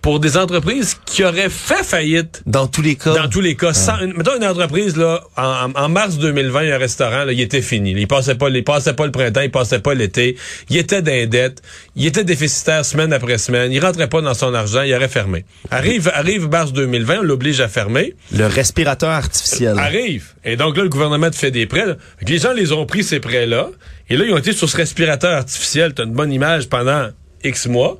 pour 0.03 0.19
des 0.19 0.37
entreprises 0.37 0.97
qui 1.05 1.23
auraient 1.23 1.49
fait 1.49 1.83
faillite 1.83 2.43
Dans 2.45 2.67
tous 2.67 2.81
les 2.81 2.95
cas. 2.95 3.15
dans 3.15 3.29
tous 3.29 3.39
les 3.41 3.55
cas, 3.55 3.73
sans, 3.73 3.99
une- 4.01 4.13
mettons 4.13 4.35
une 4.35 4.45
entreprise 4.45 4.97
là, 4.97 5.23
en, 5.37 5.71
en- 5.73 5.89
mars 5.89 6.17
2020, 6.17 6.73
un 6.73 6.77
restaurant, 6.77 7.23
là, 7.23 7.31
il 7.31 7.39
était 7.41 7.61
fini. 7.61 7.91
Il 7.97 8.05
passait 8.07 8.35
pas, 8.35 8.49
il 8.49 8.63
passait 8.65 8.93
pas 8.93 9.05
le 9.05 9.11
printemps, 9.13 9.41
il 9.41 9.49
passait 9.49 9.79
pas 9.79 9.93
l'été. 9.93 10.35
Il 10.69 10.77
était 10.77 11.01
dans 11.01 11.29
dette. 11.29 11.61
Il 11.95 12.05
était 12.05 12.25
déficitaire 12.25 12.83
semaine 12.85 13.13
après 13.13 13.37
semaine. 13.37 13.71
Il 13.71 13.79
rentrait 13.83 14.09
pas 14.09 14.21
dans 14.21 14.33
son 14.33 14.53
argent, 14.53 14.81
il 14.81 14.93
aurait 14.93 15.07
fermé. 15.07 15.45
Arrive, 15.71 16.11
arrive 16.13 16.49
mars 16.49 16.73
2020, 16.73 17.19
on 17.19 17.23
l'oblige 17.23 17.61
à 17.61 17.69
fermer. 17.69 18.13
Le 18.35 18.45
respirateur 18.45 19.09
artificiel. 19.09 19.79
Arrive. 19.79 20.33
Et 20.43 20.57
donc 20.57 20.75
là, 20.75 20.83
le 20.83 20.89
gouvernement 20.89 21.29
te 21.29 21.37
fait 21.37 21.51
des 21.51 21.65
prêts. 21.65 21.85
là. 21.85 21.95
Les 22.27 22.37
gens 22.39 22.51
les 22.51 22.73
ont 22.73 22.85
pris 22.85 23.03
ces 23.05 23.21
prêts-là. 23.21 23.69
Et 24.09 24.17
là, 24.17 24.25
ils 24.25 24.33
ont 24.33 24.37
été 24.37 24.51
sur 24.51 24.67
ce 24.69 24.75
respirateur 24.75 25.31
artificiel. 25.31 25.93
T'as 25.93 26.03
une 26.03 26.11
bonne 26.13 26.33
image 26.33 26.67
pendant 26.67 27.07
X 27.45 27.67
mois. 27.67 27.99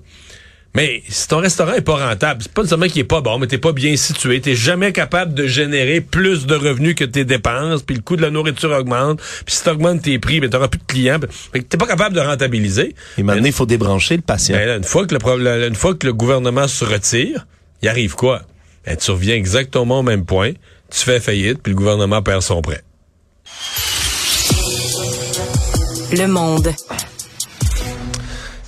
Mais 0.75 1.03
si 1.07 1.27
ton 1.27 1.37
restaurant 1.37 1.73
est 1.73 1.81
pas 1.81 2.07
rentable, 2.07 2.41
c'est 2.41 2.51
pas 2.51 2.65
seulement 2.65 2.87
qu'il 2.87 3.01
est 3.01 3.03
pas 3.03 3.21
bon, 3.21 3.37
mais 3.37 3.45
t'es 3.45 3.59
pas 3.59 3.73
bien 3.73 3.95
situé, 3.95 4.41
t'es 4.41 4.55
jamais 4.55 4.91
capable 4.91 5.35
de 5.35 5.45
générer 5.45 6.01
plus 6.01 6.47
de 6.47 6.55
revenus 6.55 6.95
que 6.95 7.03
tes 7.03 7.25
dépenses, 7.25 7.83
puis 7.83 7.95
le 7.95 8.01
coût 8.01 8.15
de 8.15 8.23
la 8.23 8.31
nourriture 8.31 8.71
augmente, 8.71 9.21
puis 9.45 9.55
si 9.55 9.63
t'augmentes 9.63 10.01
tes 10.01 10.17
prix, 10.17 10.39
ben 10.39 10.49
t'auras 10.49 10.69
plus 10.69 10.79
de 10.79 10.85
clients, 10.85 11.19
fait 11.51 11.59
que 11.59 11.65
t'es 11.65 11.77
pas 11.77 11.85
capable 11.85 12.15
de 12.15 12.21
rentabiliser. 12.21 12.95
Et 13.19 13.23
maintenant, 13.23 13.45
il 13.45 13.53
faut 13.53 13.67
débrancher 13.67 14.15
le 14.15 14.23
patient. 14.23 14.55
Ben 14.55 14.67
là, 14.67 14.77
une 14.77 14.83
fois 14.83 15.05
que 15.05 15.13
le 15.13 15.67
une 15.67 15.75
fois 15.75 15.93
que 15.93 16.07
le 16.07 16.13
gouvernement 16.13 16.67
se 16.67 16.83
retire, 16.83 17.45
il 17.83 17.89
arrive 17.89 18.15
quoi? 18.15 18.41
Ben 18.85 18.97
tu 18.97 19.11
reviens 19.11 19.35
exactement 19.35 19.99
au 19.99 20.03
même 20.03 20.25
point, 20.25 20.53
tu 20.89 20.99
fais 20.99 21.19
faillite, 21.19 21.61
puis 21.61 21.71
le 21.71 21.77
gouvernement 21.77 22.23
perd 22.23 22.41
son 22.41 22.63
prêt. 22.63 22.83
Le 26.11 26.27
monde. 26.27 26.73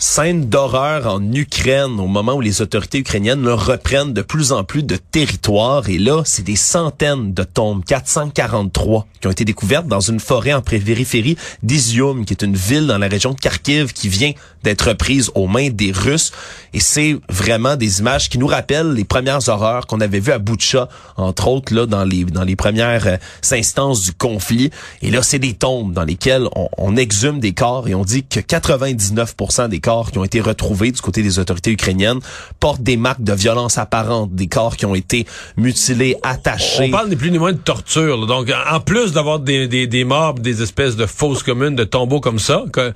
Scène 0.08 0.46
d'horreur 0.50 1.08
en 1.08 1.34
Ukraine 1.34 2.00
au 2.00 2.06
moment 2.06 2.36
où 2.36 2.42
les 2.42 2.62
autorités 2.62 3.00
ukrainiennes 3.00 3.50
reprennent 3.50 4.14
de 4.14 4.22
plus 4.22 4.52
en 4.52 4.64
plus 4.64 4.84
de 4.84 4.98
territoire. 4.98 5.90
Et 5.90 5.98
là, 5.98 6.22
c'est 6.26 6.44
des 6.44 6.56
centaines 6.56 7.34
de 7.34 7.44
tombes, 7.44 7.84
443, 7.84 9.08
qui 9.20 9.28
ont 9.28 9.32
été 9.32 9.46
découvertes 9.46 9.88
dans 9.88 10.00
une 10.00 10.20
forêt 10.20 10.54
en 10.54 10.62
périphérie 10.62 11.38
d'Izium, 11.64 12.24
qui 12.24 12.34
est 12.34 12.44
une 12.44 12.56
ville 12.56 12.86
dans 12.86 13.00
la 13.00 13.08
région 13.08 13.32
de 13.32 13.40
Kharkiv 13.40 13.94
qui 13.94 14.08
vient 14.08 14.32
d'être 14.64 14.94
prise 14.94 15.32
aux 15.34 15.48
mains 15.48 15.70
des 15.72 15.92
Russes. 15.92 16.32
Et 16.74 16.80
c'est 16.80 17.18
vraiment 17.28 17.76
des 17.76 18.00
images 18.00 18.30
qui 18.30 18.38
nous 18.38 18.48
rappellent 18.48 18.94
les 18.94 19.06
premières 19.06 19.50
horreurs 19.50 19.88
qu'on 19.88 20.02
avait 20.02 20.20
vues 20.20 20.34
à 20.34 20.38
Boutcha, 20.38 20.88
entre 21.18 21.48
autres 21.48 21.74
là 21.74 21.88
dans 21.88 22.04
les 22.04 22.26
dans 22.26 22.44
les 22.44 22.56
premières 22.56 23.08
euh, 23.08 23.18
instances 23.52 24.04
du 24.04 24.14
conflit. 24.14 24.70
Et 25.02 25.10
là, 25.10 25.24
c'est 25.24 25.40
des 25.40 25.54
tombes 25.54 25.94
dans 25.94 26.04
lesquelles 26.04 26.48
on, 26.56 26.70
on 26.78 26.96
exhume 26.96 27.40
des 27.40 27.54
corps 27.54 27.88
et 27.88 27.96
on 27.96 28.06
dit 28.06 28.24
que 28.24 28.40
99% 28.40 29.68
des 29.68 29.80
corps 29.80 29.95
qui 30.04 30.18
ont 30.18 30.24
été 30.24 30.42
retrouvés 30.42 30.92
du 30.92 31.02
côté 31.02 31.22
des 31.22 31.40
autorités 31.40 31.72
ukrainiennes 31.72 32.20
portent 32.60 32.84
des 32.84 32.98
marques 32.98 33.24
de 33.24 33.34
violence 33.34 33.78
apparentes, 33.78 34.34
des 34.34 34.48
corps 34.48 34.76
qui 34.76 34.86
ont 34.86 34.96
été 34.96 35.26
mutilés, 35.58 36.18
attachés. 36.24 36.88
On 36.90 36.92
parle 36.92 37.10
ni 37.10 37.16
plus 37.16 37.32
ni 37.32 37.40
moins 37.40 37.54
de 37.54 37.58
torture. 37.58 38.18
là. 38.18 38.26
Donc, 38.28 38.52
en 38.72 38.80
plus 38.80 39.14
d'avoir 39.14 39.40
des, 39.40 39.68
des, 39.68 39.88
des 39.88 40.04
morts, 40.04 40.34
des 40.36 40.62
espèces 40.62 40.96
de 40.96 41.06
fausses 41.06 41.44
communes, 41.44 41.76
de 41.76 41.84
tombeaux 41.84 42.20
comme 42.20 42.40
ça, 42.40 42.64
que, 42.72 42.94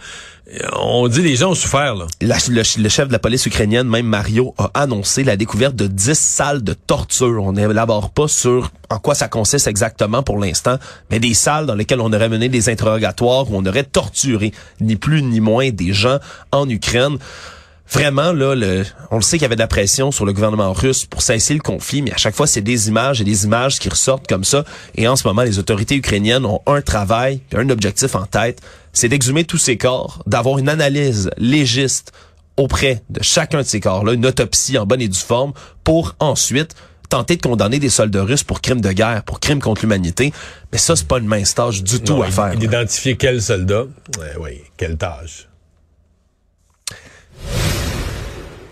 on 0.75 1.07
dit 1.07 1.21
les 1.21 1.35
gens 1.35 1.51
ont 1.51 1.55
souffert. 1.55 1.95
Là. 1.95 2.07
Le, 2.21 2.89
chef 2.89 3.07
de 3.07 3.13
la 3.13 3.19
police 3.19 3.45
ukrainienne, 3.45 3.87
même 3.87 4.05
Mario, 4.05 4.53
a 4.57 4.71
annoncé 4.73 5.23
la 5.23 5.37
découverte 5.37 5.75
de 5.75 5.87
10 5.87 6.17
salles 6.17 6.63
de 6.63 6.73
torture. 6.73 7.43
On 7.43 7.53
n'élabore 7.53 8.09
pas 8.11 8.27
sur 8.27 8.71
en 8.89 8.97
quoi 8.97 9.15
ça 9.15 9.27
consiste 9.27 9.67
exactement 9.67 10.23
pour 10.23 10.39
l'instant, 10.39 10.77
mais 11.11 11.19
des 11.19 11.33
salles 11.33 11.65
dans 11.65 11.75
lesquelles 11.75 12.01
on 12.01 12.11
aurait 12.11 12.29
mené 12.29 12.49
des 12.49 12.69
interrogatoires, 12.69 13.51
où 13.51 13.55
on 13.55 13.65
aurait 13.65 13.83
torturé 13.83 14.51
ni 14.81 14.95
plus 14.95 15.21
ni 15.21 15.39
moins 15.39 15.69
des 15.69 15.93
gens 15.93 16.17
en 16.51 16.67
Ukraine. 16.67 17.17
Vraiment, 17.91 18.33
là, 18.33 18.53
on 19.09 19.15
le 19.15 19.21
sait 19.23 19.37
qu'il 19.37 19.43
y 19.43 19.45
avait 19.45 19.55
de 19.55 19.61
la 19.61 19.67
pression 19.67 20.11
sur 20.11 20.23
le 20.23 20.31
gouvernement 20.31 20.73
russe 20.73 21.05
pour 21.05 21.23
cesser 21.23 21.55
le 21.55 21.59
conflit, 21.59 22.03
mais 22.03 22.13
à 22.13 22.17
chaque 22.17 22.35
fois, 22.35 22.45
c'est 22.45 22.61
des 22.61 22.87
images 22.87 23.19
et 23.19 23.23
des 23.23 23.45
images 23.45 23.79
qui 23.79 23.89
ressortent 23.89 24.27
comme 24.27 24.43
ça. 24.43 24.63
Et 24.95 25.07
en 25.07 25.15
ce 25.15 25.27
moment, 25.27 25.41
les 25.41 25.57
autorités 25.57 25.95
ukrainiennes 25.95 26.45
ont 26.45 26.61
un 26.67 26.81
travail, 26.81 27.41
un 27.55 27.67
objectif 27.71 28.13
en 28.13 28.27
tête, 28.27 28.61
c'est 28.93 29.09
d'exhumer 29.09 29.43
tous 29.43 29.57
ces 29.57 29.77
corps, 29.77 30.23
d'avoir 30.25 30.57
une 30.57 30.69
analyse 30.69 31.29
légiste 31.37 32.11
auprès 32.57 33.03
de 33.09 33.23
chacun 33.23 33.59
de 33.59 33.63
ces 33.63 33.79
corps-là, 33.79 34.13
une 34.13 34.25
autopsie 34.25 34.77
en 34.77 34.85
bonne 34.85 35.01
et 35.01 35.07
due 35.07 35.17
forme, 35.17 35.53
pour 35.83 36.15
ensuite 36.19 36.75
tenter 37.07 37.37
de 37.37 37.41
condamner 37.41 37.79
des 37.79 37.89
soldats 37.89 38.23
russes 38.23 38.43
pour 38.43 38.61
crimes 38.61 38.81
de 38.81 38.91
guerre, 38.91 39.23
pour 39.23 39.39
crimes 39.39 39.61
contre 39.61 39.81
l'humanité. 39.81 40.31
Mais 40.71 40.77
ça, 40.77 40.95
c'est 40.95 41.07
pas 41.07 41.17
une 41.17 41.25
mince 41.25 41.55
tâche 41.55 41.81
du 41.81 41.99
tout 42.01 42.17
Non, 42.17 42.21
à 42.21 42.29
faire. 42.29 42.53
Identifier 42.53 43.17
quel 43.17 43.41
soldat? 43.41 43.85
Ouais, 44.19 44.33
oui, 44.39 44.61
quelle 44.77 44.97
tâche? 44.97 45.47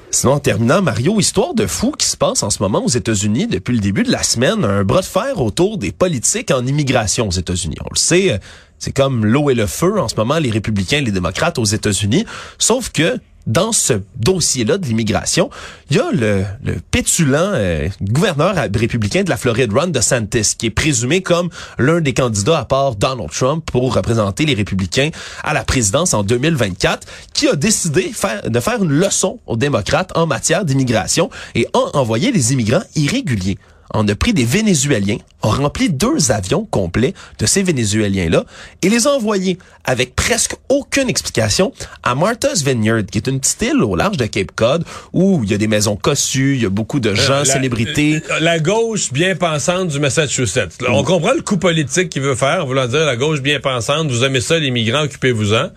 Sinon, 0.09 0.33
en 0.33 0.39
terminant, 0.39 0.81
Mario, 0.81 1.19
histoire 1.19 1.53
de 1.53 1.67
fou 1.67 1.91
qui 1.91 2.07
se 2.07 2.17
passe 2.17 2.41
en 2.41 2.49
ce 2.49 2.63
moment 2.63 2.83
aux 2.83 2.89
États-Unis 2.89 3.47
depuis 3.47 3.73
le 3.75 3.81
début 3.81 4.03
de 4.03 4.11
la 4.11 4.23
semaine, 4.23 4.63
un 4.63 4.83
bras 4.83 5.01
de 5.01 5.05
fer 5.05 5.39
autour 5.41 5.77
des 5.77 5.91
politiques 5.91 6.49
en 6.49 6.65
immigration 6.65 7.27
aux 7.27 7.31
États-Unis. 7.31 7.75
On 7.81 7.89
le 7.91 7.99
sait, 7.99 8.31
euh, 8.31 8.37
c'est 8.79 8.91
comme 8.91 9.25
l'eau 9.25 9.49
et 9.49 9.55
le 9.55 9.67
feu 9.67 9.99
en 9.99 10.07
ce 10.07 10.15
moment, 10.15 10.39
les 10.39 10.51
républicains 10.51 10.97
et 10.97 11.01
les 11.01 11.11
démocrates 11.11 11.57
aux 11.59 11.65
États-Unis. 11.65 12.25
Sauf 12.57 12.89
que 12.89 13.19
dans 13.47 13.71
ce 13.71 13.93
dossier-là 14.17 14.77
de 14.77 14.85
l'immigration, 14.85 15.49
il 15.89 15.95
y 15.95 15.99
a 15.99 16.11
le, 16.11 16.43
le 16.63 16.75
pétulant 16.91 17.51
euh, 17.53 17.87
gouverneur 18.01 18.55
républicain 18.75 19.23
de 19.23 19.29
la 19.29 19.37
Floride, 19.37 19.71
Ron 19.73 19.87
DeSantis, 19.87 20.55
qui 20.57 20.67
est 20.67 20.71
présumé 20.71 21.21
comme 21.21 21.49
l'un 21.79 22.01
des 22.01 22.13
candidats 22.13 22.59
à 22.59 22.65
part 22.65 22.95
Donald 22.95 23.31
Trump 23.31 23.63
pour 23.65 23.95
représenter 23.95 24.45
les 24.45 24.53
républicains 24.53 25.09
à 25.43 25.53
la 25.53 25.63
présidence 25.63 26.13
en 26.13 26.23
2024, 26.23 27.07
qui 27.33 27.47
a 27.47 27.55
décidé 27.55 28.11
de 28.45 28.59
faire 28.59 28.83
une 28.83 28.91
leçon 28.91 29.39
aux 29.47 29.55
démocrates 29.55 30.11
en 30.15 30.27
matière 30.27 30.65
d'immigration 30.65 31.29
et 31.55 31.67
a 31.73 31.97
envoyé 31.97 32.33
des 32.33 32.51
immigrants 32.51 32.83
irréguliers. 32.95 33.57
On 33.93 34.07
a 34.07 34.15
pris 34.15 34.33
des 34.33 34.43
Vénézuéliens, 34.45 35.17
a 35.43 35.47
rempli 35.47 35.89
deux 35.89 36.31
avions 36.31 36.65
complets 36.65 37.13
de 37.39 37.45
ces 37.45 37.63
Vénézuéliens-là 37.63 38.43
et 38.81 38.89
les 38.89 39.07
a 39.07 39.11
envoyés 39.11 39.57
avec 39.85 40.15
presque 40.15 40.55
aucune 40.69 41.09
explication 41.09 41.71
à 42.03 42.13
Martha's 42.15 42.63
Vineyard, 42.63 43.03
qui 43.09 43.17
est 43.19 43.27
une 43.27 43.39
petite 43.39 43.61
île 43.61 43.81
au 43.83 43.95
large 43.95 44.17
de 44.17 44.25
Cape 44.25 44.51
Cod 44.55 44.83
où 45.13 45.41
il 45.43 45.49
y 45.51 45.53
a 45.53 45.57
des 45.57 45.67
maisons 45.67 45.95
cossues, 45.95 46.55
il 46.55 46.63
y 46.63 46.65
a 46.65 46.69
beaucoup 46.69 46.99
de 46.99 47.13
gens, 47.15 47.33
Euh, 47.33 47.39
la- 47.39 47.45
célébrités. 47.45 48.21
La, 48.29 48.39
la 48.41 48.59
gauche 48.59 49.13
bien 49.13 49.35
pensante 49.35 49.87
du 49.87 49.99
Massachusetts. 49.99 50.81
Là, 50.81 50.89
On 50.91 51.03
comprend 51.03 51.33
le 51.33 51.41
coup 51.41 51.57
politique 51.57 52.09
qu'il 52.09 52.21
veut 52.23 52.35
faire, 52.35 52.65
voulant 52.65 52.87
dire 52.87 53.05
la 53.05 53.15
gauche 53.15 53.41
bien 53.41 53.59
pensante, 53.61 54.07
vous 54.09 54.23
aimez 54.25 54.41
ça, 54.41 54.59
les 54.59 54.71
migrants, 54.71 55.03
occupez-vous-en. 55.03 55.69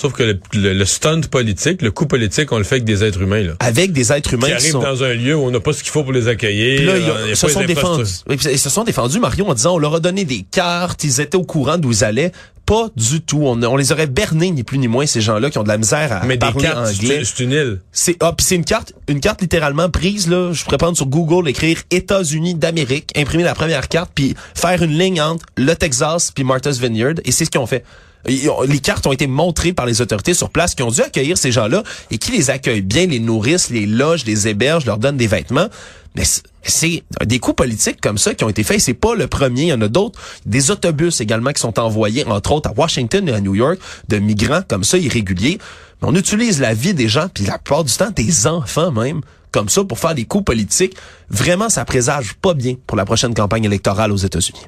Sauf 0.00 0.12
que 0.12 0.22
le, 0.22 0.38
le- 0.54 0.74
le 0.74 0.84
stunt 0.84 1.22
politique, 1.22 1.82
le 1.82 1.90
coup 1.90 2.06
politique, 2.06 2.52
on 2.52 2.58
le 2.58 2.62
fait 2.62 2.76
avec 2.76 2.84
des 2.84 3.02
êtres 3.02 3.20
humains. 3.20 3.42
Là, 3.42 3.54
avec 3.58 3.90
des 3.90 4.12
êtres 4.12 4.32
humains 4.32 4.46
qui 4.46 4.52
qui 4.52 4.56
arrivent 4.58 4.70
sont... 4.70 4.78
dans 4.78 5.02
un 5.02 5.12
lieu 5.12 5.34
où 5.34 5.40
on 5.40 5.50
n'a 5.50 5.58
pas 5.58 5.72
ce 5.72 5.82
qu'il 5.82 5.90
faut 5.90 6.04
pour 6.04 6.12
les 6.12 6.28
accueillir. 6.28 6.76
Puis 6.76 6.86
là, 6.86 6.92
euh, 6.92 7.28
y 7.30 7.32
a 7.32 7.34
se 7.34 7.48
sont 7.48 7.64
défendus. 7.64 8.04
Ils 8.30 8.58
se 8.60 8.70
sont 8.70 8.84
défendus, 8.84 9.18
Mario, 9.18 9.44
en 9.48 9.54
disant 9.54 9.74
on 9.74 9.78
leur 9.78 9.96
a 9.96 10.00
donné 10.00 10.24
des 10.24 10.44
cartes, 10.48 11.02
ils 11.02 11.20
étaient 11.20 11.36
au 11.36 11.42
courant 11.42 11.78
d'où 11.78 11.90
ils 11.90 12.04
allaient. 12.04 12.30
Pas 12.64 12.88
du 12.96 13.22
tout. 13.22 13.40
On, 13.42 13.60
on 13.62 13.76
les 13.76 13.90
aurait 13.92 14.06
bernés, 14.06 14.50
ni 14.52 14.62
plus 14.62 14.78
ni 14.78 14.86
moins, 14.88 15.06
ces 15.06 15.20
gens-là 15.22 15.50
qui 15.50 15.56
ont 15.58 15.62
de 15.64 15.68
la 15.68 15.78
misère 15.78 16.12
à 16.12 16.20
Mais 16.26 16.34
des 16.34 16.38
parler 16.38 16.62
cartes, 16.62 16.90
anglais. 16.96 17.22
c'est 17.24 17.42
une 17.42 17.50
île. 17.52 17.80
C'est 17.90 18.16
ah, 18.20 18.34
c'est 18.38 18.54
une 18.56 18.64
carte, 18.64 18.92
une 19.08 19.20
carte 19.20 19.40
littéralement 19.40 19.88
prise 19.90 20.28
là. 20.28 20.52
Je 20.52 20.62
pourrais 20.62 20.76
prendre 20.78 20.96
sur 20.96 21.06
Google, 21.06 21.48
écrire 21.48 21.78
États-Unis 21.90 22.54
d'Amérique, 22.54 23.10
imprimer 23.16 23.42
la 23.42 23.54
première 23.54 23.88
carte, 23.88 24.12
puis 24.14 24.34
faire 24.54 24.80
une 24.82 24.96
ligne 24.96 25.20
entre 25.20 25.44
le 25.56 25.74
Texas 25.74 26.30
puis 26.32 26.44
Martha's 26.44 26.78
Vineyard, 26.78 27.14
et 27.24 27.32
c'est 27.32 27.44
ce 27.46 27.50
qu'ils 27.50 27.60
ont 27.60 27.66
fait. 27.66 27.84
Les 28.28 28.78
cartes 28.80 29.06
ont 29.06 29.12
été 29.12 29.26
montrées 29.26 29.72
par 29.72 29.86
les 29.86 30.00
autorités 30.00 30.34
sur 30.34 30.50
place 30.50 30.74
qui 30.74 30.82
ont 30.82 30.90
dû 30.90 31.00
accueillir 31.00 31.38
ces 31.38 31.52
gens-là 31.52 31.82
et 32.10 32.18
qui 32.18 32.32
les 32.32 32.50
accueillent 32.50 32.82
bien, 32.82 33.06
les 33.06 33.20
nourrissent, 33.20 33.70
les 33.70 33.86
logent, 33.86 34.24
les 34.24 34.48
hébergent, 34.48 34.86
leur 34.86 34.98
donnent 34.98 35.16
des 35.16 35.26
vêtements. 35.26 35.68
Mais 36.14 36.24
c'est- 36.62 37.02
des 37.24 37.38
coups 37.38 37.56
politiques 37.56 38.00
comme 38.00 38.18
ça 38.18 38.34
qui 38.34 38.44
ont 38.44 38.48
été 38.48 38.62
faits. 38.64 38.80
C'est 38.80 38.94
pas 38.94 39.14
le 39.14 39.26
premier. 39.26 39.62
Il 39.62 39.68
y 39.68 39.72
en 39.72 39.80
a 39.80 39.88
d'autres. 39.88 40.18
Des 40.46 40.70
autobus 40.70 41.20
également 41.20 41.52
qui 41.52 41.60
sont 41.60 41.78
envoyés, 41.78 42.24
entre 42.26 42.52
autres 42.52 42.70
à 42.70 42.72
Washington 42.76 43.28
et 43.28 43.32
à 43.32 43.40
New 43.40 43.54
York, 43.54 43.78
de 44.08 44.18
migrants 44.18 44.62
comme 44.66 44.84
ça 44.84 44.98
irréguliers. 44.98 45.58
Mais 46.02 46.08
on 46.08 46.14
utilise 46.14 46.60
la 46.60 46.74
vie 46.74 46.94
des 46.94 47.08
gens, 47.08 47.28
puis 47.32 47.44
la 47.44 47.58
plupart 47.58 47.84
du 47.84 47.92
temps 47.92 48.10
des 48.10 48.46
enfants 48.46 48.90
même, 48.90 49.20
comme 49.52 49.68
ça 49.68 49.84
pour 49.84 49.98
faire 49.98 50.14
des 50.14 50.24
coups 50.24 50.44
politiques. 50.44 50.96
Vraiment, 51.30 51.68
ça 51.68 51.84
présage 51.84 52.34
pas 52.34 52.54
bien 52.54 52.74
pour 52.86 52.96
la 52.96 53.04
prochaine 53.04 53.34
campagne 53.34 53.64
électorale 53.64 54.10
aux 54.12 54.16
États-Unis. 54.16 54.66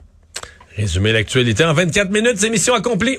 Résumer 0.76 1.12
l'actualité 1.12 1.64
en 1.64 1.74
24 1.74 2.10
minutes, 2.10 2.36
c'est 2.38 2.48
mission 2.50 2.74
accomplie. 2.74 3.18